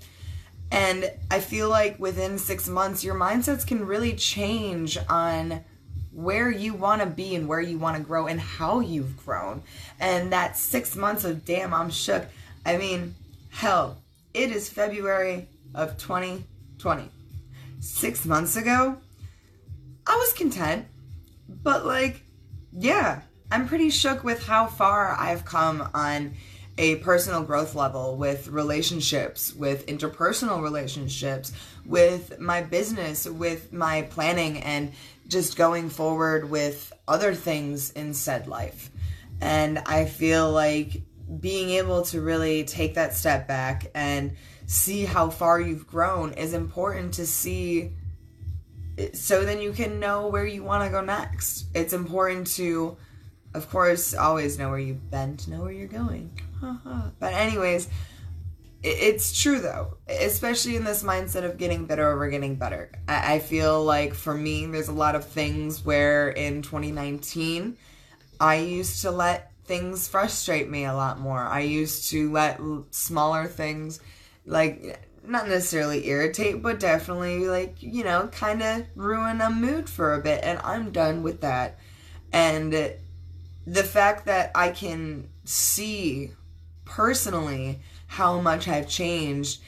And 0.70 1.10
I 1.28 1.40
feel 1.40 1.68
like 1.68 1.98
within 1.98 2.38
six 2.38 2.68
months, 2.68 3.02
your 3.02 3.16
mindsets 3.16 3.66
can 3.66 3.84
really 3.84 4.14
change 4.14 4.96
on 5.08 5.64
where 6.12 6.48
you 6.48 6.72
want 6.72 7.02
to 7.02 7.08
be 7.08 7.34
and 7.34 7.48
where 7.48 7.60
you 7.60 7.78
want 7.78 7.96
to 7.96 8.02
grow 8.04 8.28
and 8.28 8.40
how 8.40 8.78
you've 8.78 9.16
grown. 9.26 9.62
And 9.98 10.32
that 10.32 10.56
six 10.56 10.94
months 10.94 11.24
of 11.24 11.44
damn, 11.44 11.74
I'm 11.74 11.90
shook. 11.90 12.26
I 12.64 12.76
mean, 12.76 13.16
hell, 13.50 13.98
it 14.32 14.52
is 14.52 14.68
February 14.68 15.48
of 15.74 15.98
2020. 15.98 17.10
Six 17.80 18.24
months 18.24 18.54
ago, 18.54 18.98
I 20.06 20.16
was 20.16 20.32
content, 20.32 20.86
but 21.62 21.84
like, 21.84 22.22
yeah, 22.72 23.22
I'm 23.50 23.68
pretty 23.68 23.90
shook 23.90 24.24
with 24.24 24.44
how 24.44 24.66
far 24.66 25.14
I've 25.18 25.44
come 25.44 25.88
on 25.94 26.34
a 26.78 26.96
personal 26.96 27.42
growth 27.42 27.74
level 27.74 28.16
with 28.16 28.48
relationships, 28.48 29.54
with 29.54 29.86
interpersonal 29.86 30.62
relationships, 30.62 31.52
with 31.84 32.40
my 32.40 32.62
business, 32.62 33.26
with 33.26 33.72
my 33.72 34.02
planning, 34.02 34.58
and 34.58 34.92
just 35.28 35.56
going 35.56 35.90
forward 35.90 36.48
with 36.48 36.92
other 37.06 37.34
things 37.34 37.90
in 37.90 38.14
said 38.14 38.48
life. 38.48 38.90
And 39.40 39.80
I 39.80 40.06
feel 40.06 40.50
like 40.50 41.02
being 41.40 41.70
able 41.70 42.02
to 42.02 42.20
really 42.20 42.64
take 42.64 42.94
that 42.94 43.14
step 43.14 43.46
back 43.46 43.90
and 43.94 44.36
see 44.66 45.04
how 45.04 45.30
far 45.30 45.60
you've 45.60 45.86
grown 45.86 46.32
is 46.34 46.54
important 46.54 47.14
to 47.14 47.26
see 47.26 47.92
so 49.12 49.44
then 49.44 49.60
you 49.60 49.72
can 49.72 50.00
know 50.00 50.28
where 50.28 50.46
you 50.46 50.62
want 50.62 50.84
to 50.84 50.90
go 50.90 51.00
next. 51.00 51.66
It's 51.74 51.92
important 51.92 52.46
to, 52.58 52.96
of 53.54 53.68
course, 53.70 54.14
always 54.14 54.58
know 54.58 54.70
where 54.70 54.78
you've 54.78 55.10
been 55.10 55.36
to 55.38 55.50
know 55.50 55.62
where 55.62 55.72
you're 55.72 55.88
going. 55.88 56.38
Uh-huh. 56.62 57.10
but, 57.18 57.34
anyways, 57.34 57.88
it's 58.84 59.40
true 59.40 59.60
though, 59.60 59.96
especially 60.08 60.76
in 60.76 60.84
this 60.84 61.04
mindset 61.04 61.44
of 61.44 61.56
getting 61.56 61.86
better 61.86 62.10
over 62.10 62.28
getting 62.28 62.56
better. 62.56 62.90
I 63.06 63.38
feel 63.38 63.84
like 63.84 64.12
for 64.12 64.34
me, 64.34 64.66
there's 64.66 64.88
a 64.88 64.92
lot 64.92 65.14
of 65.14 65.24
things 65.24 65.84
where 65.84 66.30
in 66.30 66.62
2019, 66.62 67.76
I 68.40 68.56
used 68.56 69.02
to 69.02 69.12
let 69.12 69.52
things 69.64 70.08
frustrate 70.08 70.68
me 70.68 70.84
a 70.84 70.94
lot 70.94 71.20
more. 71.20 71.40
I 71.40 71.60
used 71.60 72.10
to 72.10 72.32
let 72.32 72.60
smaller 72.90 73.46
things, 73.46 74.00
like, 74.46 75.00
not 75.24 75.48
necessarily 75.48 76.06
irritate, 76.08 76.62
but 76.62 76.80
definitely, 76.80 77.48
like, 77.48 77.82
you 77.82 78.04
know, 78.04 78.28
kind 78.28 78.62
of 78.62 78.86
ruin 78.96 79.40
a 79.40 79.50
mood 79.50 79.88
for 79.88 80.14
a 80.14 80.20
bit. 80.20 80.42
And 80.42 80.58
I'm 80.64 80.90
done 80.90 81.22
with 81.22 81.40
that. 81.42 81.78
And 82.32 82.72
the 83.66 83.84
fact 83.84 84.26
that 84.26 84.50
I 84.54 84.70
can 84.70 85.28
see 85.44 86.32
personally 86.84 87.80
how 88.06 88.40
much 88.40 88.68
I've 88.68 88.88
changed 88.88 89.62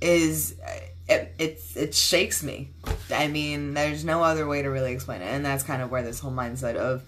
is 0.00 0.56
uh, 0.64 0.80
it 1.08 1.34
it, 1.38 1.60
it 1.74 1.94
shakes 1.94 2.42
me 2.42 2.70
I 3.10 3.28
mean, 3.28 3.74
there's 3.74 4.04
no 4.04 4.22
other 4.22 4.46
way 4.46 4.62
to 4.62 4.68
really 4.68 4.92
explain 4.92 5.22
it. 5.22 5.26
And 5.26 5.44
that's 5.44 5.62
kind 5.62 5.82
of 5.82 5.90
where 5.90 6.02
this 6.02 6.20
whole 6.20 6.32
mindset 6.32 6.76
of 6.76 7.02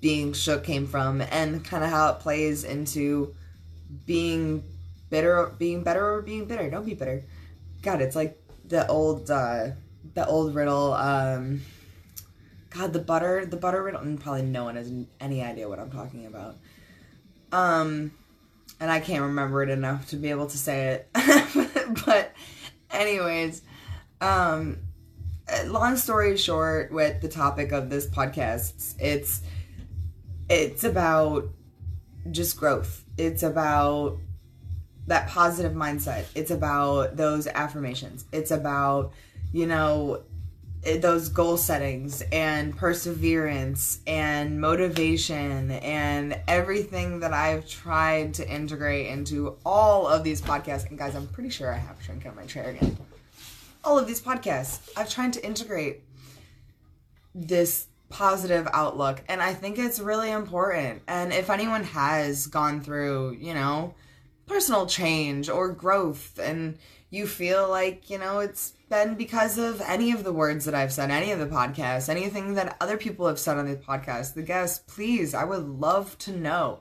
being 0.00 0.32
shook 0.32 0.64
came 0.64 0.86
from 0.86 1.20
and 1.20 1.64
kind 1.64 1.82
of 1.82 1.90
how 1.90 2.10
it 2.10 2.20
plays 2.20 2.64
into 2.64 3.34
being 4.06 4.62
bitter 5.14 5.54
being 5.58 5.84
better 5.84 6.14
or 6.14 6.22
being 6.22 6.44
bitter. 6.46 6.68
Don't 6.68 6.84
be 6.84 6.94
bitter. 6.94 7.22
God, 7.82 8.02
it's 8.02 8.16
like 8.16 8.36
the 8.66 8.84
old 8.88 9.30
uh 9.30 9.68
the 10.14 10.26
old 10.26 10.56
riddle, 10.56 10.92
um 10.92 11.60
God, 12.70 12.92
the 12.92 12.98
butter 12.98 13.46
the 13.46 13.56
butter 13.56 13.80
riddle 13.80 14.00
and 14.00 14.20
probably 14.20 14.42
no 14.42 14.64
one 14.64 14.74
has 14.74 14.90
any 15.20 15.40
idea 15.40 15.68
what 15.68 15.78
I'm 15.78 15.92
talking 15.92 16.26
about. 16.26 16.56
Um 17.52 18.10
and 18.80 18.90
I 18.90 18.98
can't 18.98 19.22
remember 19.22 19.62
it 19.62 19.70
enough 19.70 20.08
to 20.08 20.16
be 20.16 20.30
able 20.30 20.48
to 20.48 20.58
say 20.58 20.88
it. 20.94 21.08
but 22.04 22.32
anyways, 22.90 23.62
um 24.20 24.78
long 25.66 25.96
story 25.96 26.36
short 26.36 26.90
with 26.90 27.20
the 27.20 27.28
topic 27.28 27.70
of 27.70 27.88
this 27.88 28.08
podcast, 28.08 28.96
it's 28.98 29.42
it's 30.48 30.82
about 30.82 31.50
just 32.32 32.56
growth. 32.56 33.04
It's 33.16 33.44
about 33.44 34.18
that 35.06 35.28
positive 35.28 35.72
mindset. 35.72 36.24
It's 36.34 36.50
about 36.50 37.16
those 37.16 37.46
affirmations. 37.46 38.24
It's 38.32 38.50
about, 38.50 39.12
you 39.52 39.66
know, 39.66 40.22
those 41.00 41.30
goal 41.30 41.56
settings 41.56 42.22
and 42.30 42.76
perseverance 42.76 44.00
and 44.06 44.60
motivation 44.60 45.70
and 45.70 46.38
everything 46.46 47.20
that 47.20 47.32
I've 47.32 47.66
tried 47.66 48.34
to 48.34 48.48
integrate 48.48 49.06
into 49.06 49.56
all 49.64 50.06
of 50.06 50.24
these 50.24 50.42
podcasts. 50.42 50.88
And 50.88 50.98
guys, 50.98 51.14
I'm 51.14 51.26
pretty 51.28 51.50
sure 51.50 51.72
I 51.72 51.78
have 51.78 51.96
shrink 52.02 52.26
out 52.26 52.36
my 52.36 52.44
chair 52.44 52.70
again. 52.70 52.96
All 53.82 53.98
of 53.98 54.06
these 54.06 54.20
podcasts, 54.20 54.90
I've 54.96 55.08
tried 55.08 55.32
to 55.34 55.46
integrate 55.46 56.02
this 57.34 57.86
positive 58.10 58.68
outlook. 58.72 59.22
And 59.28 59.42
I 59.42 59.54
think 59.54 59.78
it's 59.78 59.98
really 60.00 60.30
important. 60.30 61.02
And 61.08 61.32
if 61.32 61.50
anyone 61.50 61.84
has 61.84 62.46
gone 62.46 62.80
through, 62.80 63.32
you 63.40 63.54
know, 63.54 63.94
personal 64.46 64.86
change 64.86 65.48
or 65.48 65.72
growth 65.72 66.38
and 66.38 66.78
you 67.10 67.26
feel 67.26 67.68
like, 67.68 68.10
you 68.10 68.18
know, 68.18 68.40
it's 68.40 68.72
been 68.88 69.14
because 69.14 69.56
of 69.56 69.80
any 69.80 70.10
of 70.12 70.24
the 70.24 70.32
words 70.32 70.64
that 70.64 70.74
I've 70.74 70.92
said, 70.92 71.10
any 71.10 71.30
of 71.30 71.38
the 71.38 71.46
podcasts, 71.46 72.08
anything 72.08 72.54
that 72.54 72.76
other 72.80 72.96
people 72.96 73.26
have 73.28 73.38
said 73.38 73.56
on 73.56 73.66
the 73.66 73.76
podcast, 73.76 74.34
the 74.34 74.42
guests, 74.42 74.82
please, 74.92 75.32
I 75.32 75.44
would 75.44 75.64
love 75.64 76.18
to 76.18 76.32
know. 76.32 76.80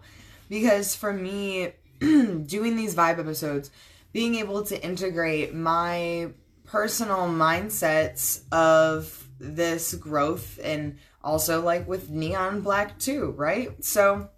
Because 0.50 0.96
for 0.96 1.14
me, 1.14 1.74
doing 2.00 2.76
these 2.76 2.96
vibe 2.96 3.20
episodes, 3.20 3.70
being 4.12 4.36
able 4.36 4.64
to 4.64 4.84
integrate 4.84 5.54
my 5.54 6.32
personal 6.66 7.28
mindsets 7.28 8.42
of 8.52 9.28
this 9.40 9.94
growth 9.94 10.60
and 10.64 10.98
also 11.24 11.62
like 11.62 11.88
with 11.88 12.10
neon 12.10 12.62
black 12.62 12.98
too, 13.00 13.34
right? 13.38 13.84
So 13.84 14.30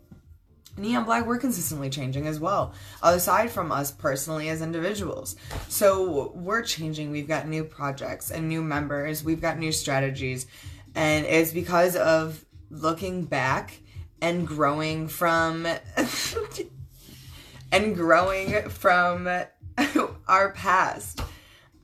Neon 0.78 1.06
Black, 1.06 1.26
we're 1.26 1.38
consistently 1.38 1.90
changing 1.90 2.28
as 2.28 2.40
well, 2.40 2.74
aside 3.02 3.50
from 3.50 3.72
us 3.72 3.92
personally 3.92 4.50
as 4.50 4.62
individuals. 4.62 5.38
So 5.70 6.34
we're 6.36 6.64
changing. 6.64 7.12
We've 7.12 7.28
got 7.28 7.48
new 7.48 7.64
projects 7.64 8.30
and 8.30 8.50
new 8.50 8.62
members, 8.62 9.24
we've 9.24 9.42
got 9.42 9.58
new 9.58 9.72
strategies. 9.72 10.48
And 10.94 11.26
it's 11.26 11.52
because 11.52 11.96
of 11.96 12.44
looking 12.70 13.26
back 13.26 13.80
and 14.22 14.48
growing 14.48 15.08
from 15.08 15.66
and 17.72 17.96
growing 17.96 18.70
from 18.70 19.30
our 20.28 20.52
past. 20.52 21.22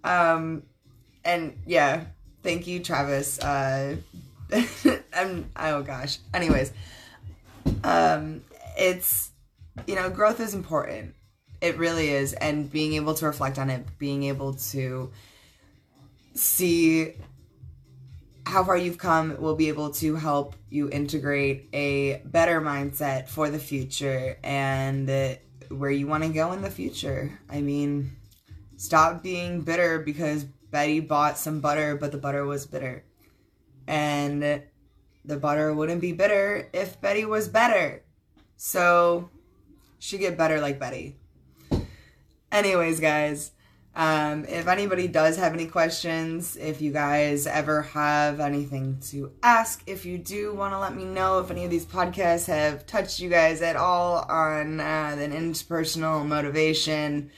Um 0.03 0.63
and 1.23 1.57
yeah, 1.65 2.05
thank 2.41 2.67
you, 2.67 2.79
Travis. 2.79 3.39
Uh 3.39 3.97
I'm 5.13 5.49
oh 5.55 5.83
gosh. 5.83 6.17
Anyways, 6.33 6.73
um 7.83 8.41
it's 8.77 9.31
you 9.87 9.95
know 9.95 10.09
growth 10.09 10.39
is 10.39 10.53
important. 10.53 11.15
It 11.61 11.77
really 11.77 12.09
is. 12.09 12.33
And 12.33 12.71
being 12.71 12.93
able 12.93 13.13
to 13.15 13.25
reflect 13.25 13.59
on 13.59 13.69
it 13.69 13.85
being 13.97 14.23
able 14.23 14.55
to 14.55 15.11
see 16.33 17.13
how 18.45 18.63
far 18.63 18.75
you've 18.75 18.97
come 18.97 19.39
will 19.39 19.55
be 19.55 19.69
able 19.69 19.91
to 19.91 20.15
help 20.15 20.55
you 20.69 20.89
integrate 20.89 21.69
a 21.73 22.21
better 22.25 22.59
mindset 22.59 23.29
for 23.29 23.49
the 23.49 23.59
future 23.59 24.37
and 24.43 25.37
where 25.69 25.91
you 25.91 26.07
want 26.07 26.23
to 26.23 26.29
go 26.29 26.51
in 26.51 26.61
the 26.61 26.71
future. 26.71 27.39
I 27.49 27.61
mean 27.61 28.11
stop 28.77 29.21
being 29.21 29.61
bitter 29.61 29.99
because 29.99 30.43
betty 30.43 30.99
bought 30.99 31.37
some 31.37 31.61
butter 31.61 31.95
but 31.95 32.11
the 32.11 32.17
butter 32.17 32.45
was 32.45 32.65
bitter. 32.65 33.03
And 33.87 34.63
the 35.23 35.37
butter 35.37 35.73
wouldn't 35.73 36.01
be 36.01 36.13
bitter 36.13 36.69
if 36.73 36.99
betty 37.01 37.25
was 37.25 37.47
better 37.47 38.03
so 38.63 39.31
she 39.97 40.19
get 40.19 40.37
better 40.37 40.61
like 40.61 40.77
Betty. 40.77 41.15
Anyways, 42.51 42.99
guys, 42.99 43.53
um, 43.95 44.45
if 44.45 44.67
anybody 44.67 45.07
does 45.07 45.35
have 45.37 45.55
any 45.55 45.65
questions, 45.65 46.57
if 46.57 46.79
you 46.79 46.91
guys 46.91 47.47
ever 47.47 47.81
have 47.81 48.39
anything 48.39 48.99
to 49.09 49.31
ask, 49.41 49.81
if 49.87 50.05
you 50.05 50.19
do 50.19 50.53
want 50.53 50.73
to 50.73 50.79
let 50.79 50.95
me 50.95 51.05
know 51.05 51.39
if 51.39 51.49
any 51.49 51.65
of 51.65 51.71
these 51.71 51.87
podcasts 51.87 52.45
have 52.45 52.85
touched 52.85 53.19
you 53.19 53.31
guys 53.31 53.63
at 53.63 53.75
all 53.75 54.25
on 54.29 54.79
uh, 54.79 55.17
an 55.17 55.31
interpersonal 55.31 56.23
motivation, 56.23 57.31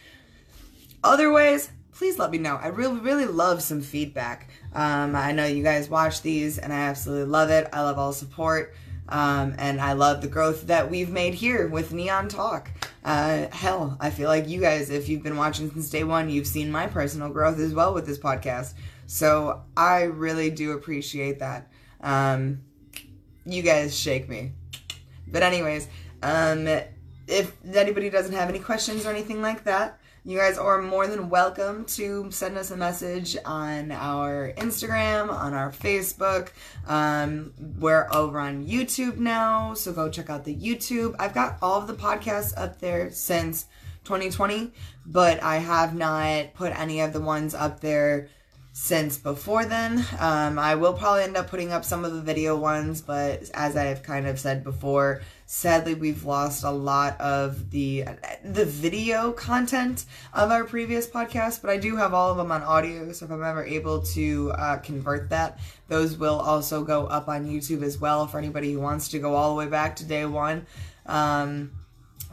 other 1.05 1.31
ways, 1.31 1.69
please 1.93 2.19
let 2.19 2.31
me 2.31 2.37
know. 2.37 2.57
I 2.57 2.67
really, 2.67 2.99
really 2.99 3.27
love 3.27 3.63
some 3.63 3.79
feedback. 3.81 4.49
Um, 4.73 5.15
I 5.15 5.31
know 5.31 5.45
you 5.45 5.63
guys 5.63 5.89
watch 5.89 6.21
these 6.21 6.57
and 6.57 6.73
I 6.73 6.79
absolutely 6.79 7.31
love 7.31 7.49
it. 7.49 7.69
I 7.71 7.79
love 7.79 7.97
all 7.97 8.11
support. 8.11 8.75
Um, 9.09 9.55
and 9.57 9.81
I 9.81 9.93
love 9.93 10.21
the 10.21 10.27
growth 10.27 10.67
that 10.67 10.89
we've 10.89 11.09
made 11.09 11.33
here 11.33 11.67
with 11.67 11.93
Neon 11.93 12.29
Talk. 12.29 12.71
Uh, 13.03 13.47
hell, 13.51 13.97
I 13.99 14.09
feel 14.09 14.29
like 14.29 14.47
you 14.47 14.61
guys, 14.61 14.89
if 14.89 15.09
you've 15.09 15.23
been 15.23 15.35
watching 15.35 15.69
since 15.71 15.89
day 15.89 16.03
one, 16.03 16.29
you've 16.29 16.47
seen 16.47 16.71
my 16.71 16.87
personal 16.87 17.29
growth 17.29 17.59
as 17.59 17.73
well 17.73 17.93
with 17.93 18.05
this 18.05 18.17
podcast. 18.17 18.73
So 19.05 19.61
I 19.75 20.03
really 20.03 20.49
do 20.49 20.71
appreciate 20.71 21.39
that. 21.39 21.69
Um, 22.01 22.61
you 23.45 23.61
guys 23.61 23.97
shake 23.97 24.29
me. 24.29 24.53
But, 25.27 25.43
anyways, 25.43 25.87
um, 26.21 26.67
if 27.27 27.53
anybody 27.65 28.09
doesn't 28.09 28.33
have 28.33 28.49
any 28.49 28.59
questions 28.59 29.05
or 29.05 29.09
anything 29.09 29.41
like 29.41 29.65
that, 29.65 29.99
you 30.25 30.37
guys 30.37 30.57
are 30.57 30.81
more 30.81 31.05
than 31.05 31.29
welcome 31.29 31.83
to 31.83 32.31
send 32.31 32.57
us 32.57 32.71
a 32.71 32.77
message 32.77 33.35
on 33.43 33.91
our 33.91 34.53
Instagram, 34.55 35.29
on 35.29 35.53
our 35.53 35.69
Facebook. 35.69 36.49
Um, 36.87 37.53
we're 37.77 38.07
over 38.09 38.39
on 38.39 38.65
YouTube 38.65 39.17
now, 39.17 39.73
so 39.73 39.91
go 39.91 40.09
check 40.09 40.29
out 40.29 40.45
the 40.45 40.55
YouTube. 40.55 41.15
I've 41.19 41.33
got 41.33 41.57
all 41.61 41.81
of 41.81 41.87
the 41.87 41.93
podcasts 41.93 42.53
up 42.55 42.79
there 42.79 43.11
since 43.11 43.65
2020, 44.05 44.71
but 45.05 45.43
I 45.43 45.57
have 45.57 45.93
not 45.93 46.53
put 46.53 46.71
any 46.79 47.01
of 47.01 47.11
the 47.11 47.21
ones 47.21 47.53
up 47.53 47.81
there 47.81 48.29
since 48.73 49.17
before 49.17 49.65
then. 49.65 50.05
Um, 50.19 50.59
I 50.59 50.75
will 50.75 50.93
probably 50.93 51.23
end 51.23 51.37
up 51.37 51.49
putting 51.49 51.71
up 51.71 51.85
some 51.85 52.03
of 52.03 52.13
the 52.13 52.21
video 52.21 52.57
ones, 52.57 53.01
but 53.01 53.49
as 53.53 53.77
I've 53.77 54.03
kind 54.03 54.27
of 54.27 54.39
said 54.39 54.63
before, 54.63 55.21
sadly 55.45 55.93
we've 55.93 56.25
lost 56.25 56.63
a 56.63 56.71
lot 56.71 57.19
of 57.21 57.69
the 57.69 58.03
the 58.43 58.65
video 58.65 59.31
content 59.31 60.05
of 60.33 60.49
our 60.49 60.63
previous 60.63 61.05
podcast 61.05 61.61
but 61.61 61.69
i 61.69 61.77
do 61.77 61.95
have 61.95 62.11
all 62.11 62.31
of 62.31 62.37
them 62.37 62.51
on 62.51 62.63
audio 62.63 63.11
so 63.11 63.25
if 63.25 63.31
i'm 63.31 63.43
ever 63.43 63.63
able 63.63 64.01
to 64.01 64.51
uh, 64.57 64.77
convert 64.77 65.29
that 65.29 65.59
those 65.89 66.17
will 66.17 66.39
also 66.39 66.83
go 66.83 67.05
up 67.05 67.27
on 67.27 67.45
youtube 67.45 67.83
as 67.83 67.99
well 67.99 68.25
for 68.25 68.39
anybody 68.39 68.73
who 68.73 68.79
wants 68.79 69.09
to 69.09 69.19
go 69.19 69.35
all 69.35 69.51
the 69.51 69.55
way 69.55 69.67
back 69.67 69.95
to 69.95 70.05
day 70.05 70.25
one. 70.25 70.65
Um, 71.05 71.71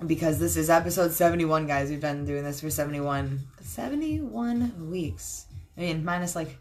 because 0.07 0.39
this 0.39 0.57
is 0.57 0.71
episode 0.71 1.13
71 1.13 1.67
guys. 1.67 1.91
We've 1.91 2.01
been 2.01 2.25
doing 2.25 2.45
this 2.45 2.61
for 2.61 2.71
71 2.71 3.41
71 3.61 4.91
weeks 4.91 5.47
i 5.81 5.85
mean 5.85 6.05
minus 6.05 6.37
like 6.37 6.57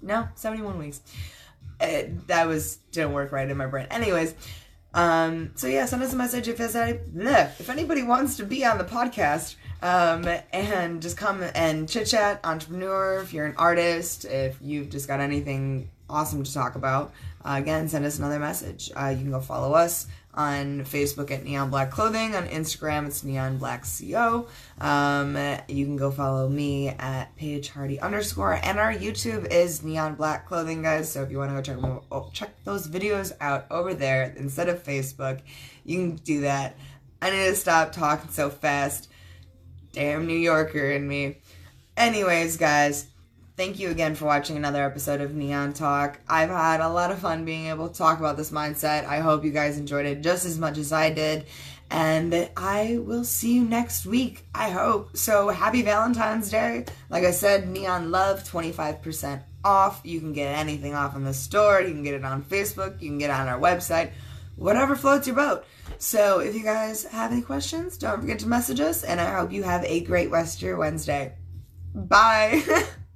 no 0.00 0.28
71 0.36 0.78
weeks 0.78 1.00
it, 1.80 2.26
that 2.28 2.46
was 2.46 2.76
didn't 2.92 3.12
work 3.12 3.32
right 3.32 3.48
in 3.48 3.56
my 3.56 3.66
brain. 3.66 3.86
Anyways, 3.90 4.34
um, 4.94 5.52
so 5.54 5.66
yeah, 5.66 5.86
send 5.86 6.02
us 6.02 6.12
a 6.12 6.16
message 6.16 6.48
if 6.48 6.60
if 6.60 7.70
anybody 7.70 8.02
wants 8.02 8.36
to 8.38 8.44
be 8.44 8.64
on 8.64 8.78
the 8.78 8.84
podcast, 8.84 9.56
um, 9.82 10.26
and 10.52 11.02
just 11.02 11.16
come 11.16 11.42
and 11.54 11.88
chit 11.88 12.06
chat, 12.06 12.40
entrepreneur. 12.44 13.20
If 13.20 13.32
you're 13.32 13.46
an 13.46 13.54
artist, 13.56 14.24
if 14.24 14.56
you've 14.60 14.90
just 14.90 15.06
got 15.06 15.20
anything 15.20 15.90
awesome 16.10 16.42
to 16.42 16.52
talk 16.52 16.74
about, 16.74 17.12
uh, 17.44 17.56
again, 17.58 17.88
send 17.88 18.04
us 18.04 18.18
another 18.18 18.38
message. 18.38 18.90
Uh, 18.96 19.08
you 19.08 19.18
can 19.18 19.30
go 19.30 19.40
follow 19.40 19.74
us 19.74 20.06
on 20.38 20.84
Facebook 20.84 21.32
at 21.32 21.42
Neon 21.42 21.68
Black 21.68 21.90
Clothing. 21.90 22.36
On 22.36 22.46
Instagram, 22.46 23.08
it's 23.08 23.24
Neon 23.24 23.58
Black 23.58 23.84
Co. 23.84 24.46
Um, 24.80 25.36
you 25.66 25.84
can 25.84 25.96
go 25.96 26.12
follow 26.12 26.48
me 26.48 26.90
at 26.90 27.34
Paige 27.36 27.70
Hardy 27.70 27.98
underscore, 28.00 28.60
and 28.62 28.78
our 28.78 28.94
YouTube 28.94 29.50
is 29.50 29.82
Neon 29.82 30.14
Black 30.14 30.46
Clothing, 30.46 30.82
guys. 30.82 31.10
So 31.10 31.22
if 31.22 31.30
you 31.30 31.38
want 31.38 31.50
to 31.50 31.56
go 31.56 31.62
check 31.62 32.02
oh, 32.12 32.30
check 32.32 32.64
those 32.64 32.86
videos 32.86 33.32
out 33.40 33.66
over 33.70 33.92
there 33.92 34.32
instead 34.36 34.68
of 34.68 34.82
Facebook, 34.82 35.40
you 35.84 35.98
can 35.98 36.16
do 36.16 36.42
that. 36.42 36.76
I 37.20 37.30
need 37.30 37.46
to 37.46 37.56
stop 37.56 37.90
talking 37.90 38.30
so 38.30 38.48
fast. 38.48 39.10
Damn 39.92 40.28
New 40.28 40.38
Yorker 40.38 40.92
in 40.92 41.08
me. 41.08 41.38
Anyways, 41.96 42.56
guys, 42.56 43.08
thank 43.58 43.80
you 43.80 43.90
again 43.90 44.14
for 44.14 44.24
watching 44.24 44.56
another 44.56 44.84
episode 44.84 45.20
of 45.20 45.34
Neon 45.34 45.72
Talk. 45.72 46.20
I've 46.28 46.48
had 46.48 46.78
a 46.78 46.88
lot 46.88 47.10
of 47.10 47.18
fun 47.18 47.44
being 47.44 47.66
able 47.66 47.88
to 47.88 47.94
talk 47.94 48.20
about 48.20 48.36
this 48.36 48.52
mindset. 48.52 49.04
I 49.04 49.18
hope 49.18 49.44
you 49.44 49.50
guys 49.50 49.78
enjoyed 49.78 50.06
it 50.06 50.22
just 50.22 50.46
as 50.46 50.60
much 50.60 50.78
as 50.78 50.92
I 50.92 51.10
did. 51.10 51.44
And 51.90 52.48
I 52.56 52.98
will 53.00 53.24
see 53.24 53.54
you 53.54 53.64
next 53.64 54.06
week, 54.06 54.46
I 54.54 54.70
hope. 54.70 55.16
So 55.16 55.48
happy 55.48 55.82
Valentine's 55.82 56.50
Day. 56.50 56.84
Like 57.10 57.24
I 57.24 57.32
said, 57.32 57.68
Neon 57.68 58.12
Love, 58.12 58.44
25% 58.44 59.42
off. 59.64 60.02
You 60.04 60.20
can 60.20 60.32
get 60.32 60.56
anything 60.56 60.94
off 60.94 61.16
in 61.16 61.24
the 61.24 61.34
store. 61.34 61.80
You 61.80 61.90
can 61.90 62.04
get 62.04 62.14
it 62.14 62.24
on 62.24 62.44
Facebook. 62.44 63.02
You 63.02 63.08
can 63.08 63.18
get 63.18 63.30
it 63.30 63.36
on 63.36 63.48
our 63.48 63.58
website. 63.58 64.12
Whatever 64.54 64.94
floats 64.94 65.26
your 65.26 65.34
boat. 65.34 65.64
So 65.98 66.38
if 66.38 66.54
you 66.54 66.62
guys 66.62 67.02
have 67.06 67.32
any 67.32 67.42
questions, 67.42 67.98
don't 67.98 68.20
forget 68.20 68.38
to 68.38 68.46
message 68.46 68.78
us. 68.78 69.02
And 69.02 69.20
I 69.20 69.34
hope 69.34 69.50
you 69.50 69.64
have 69.64 69.82
a 69.82 69.98
great 70.04 70.30
rest 70.30 70.58
of 70.58 70.62
your 70.62 70.76
Wednesday. 70.76 71.34
Bye. 71.92 72.62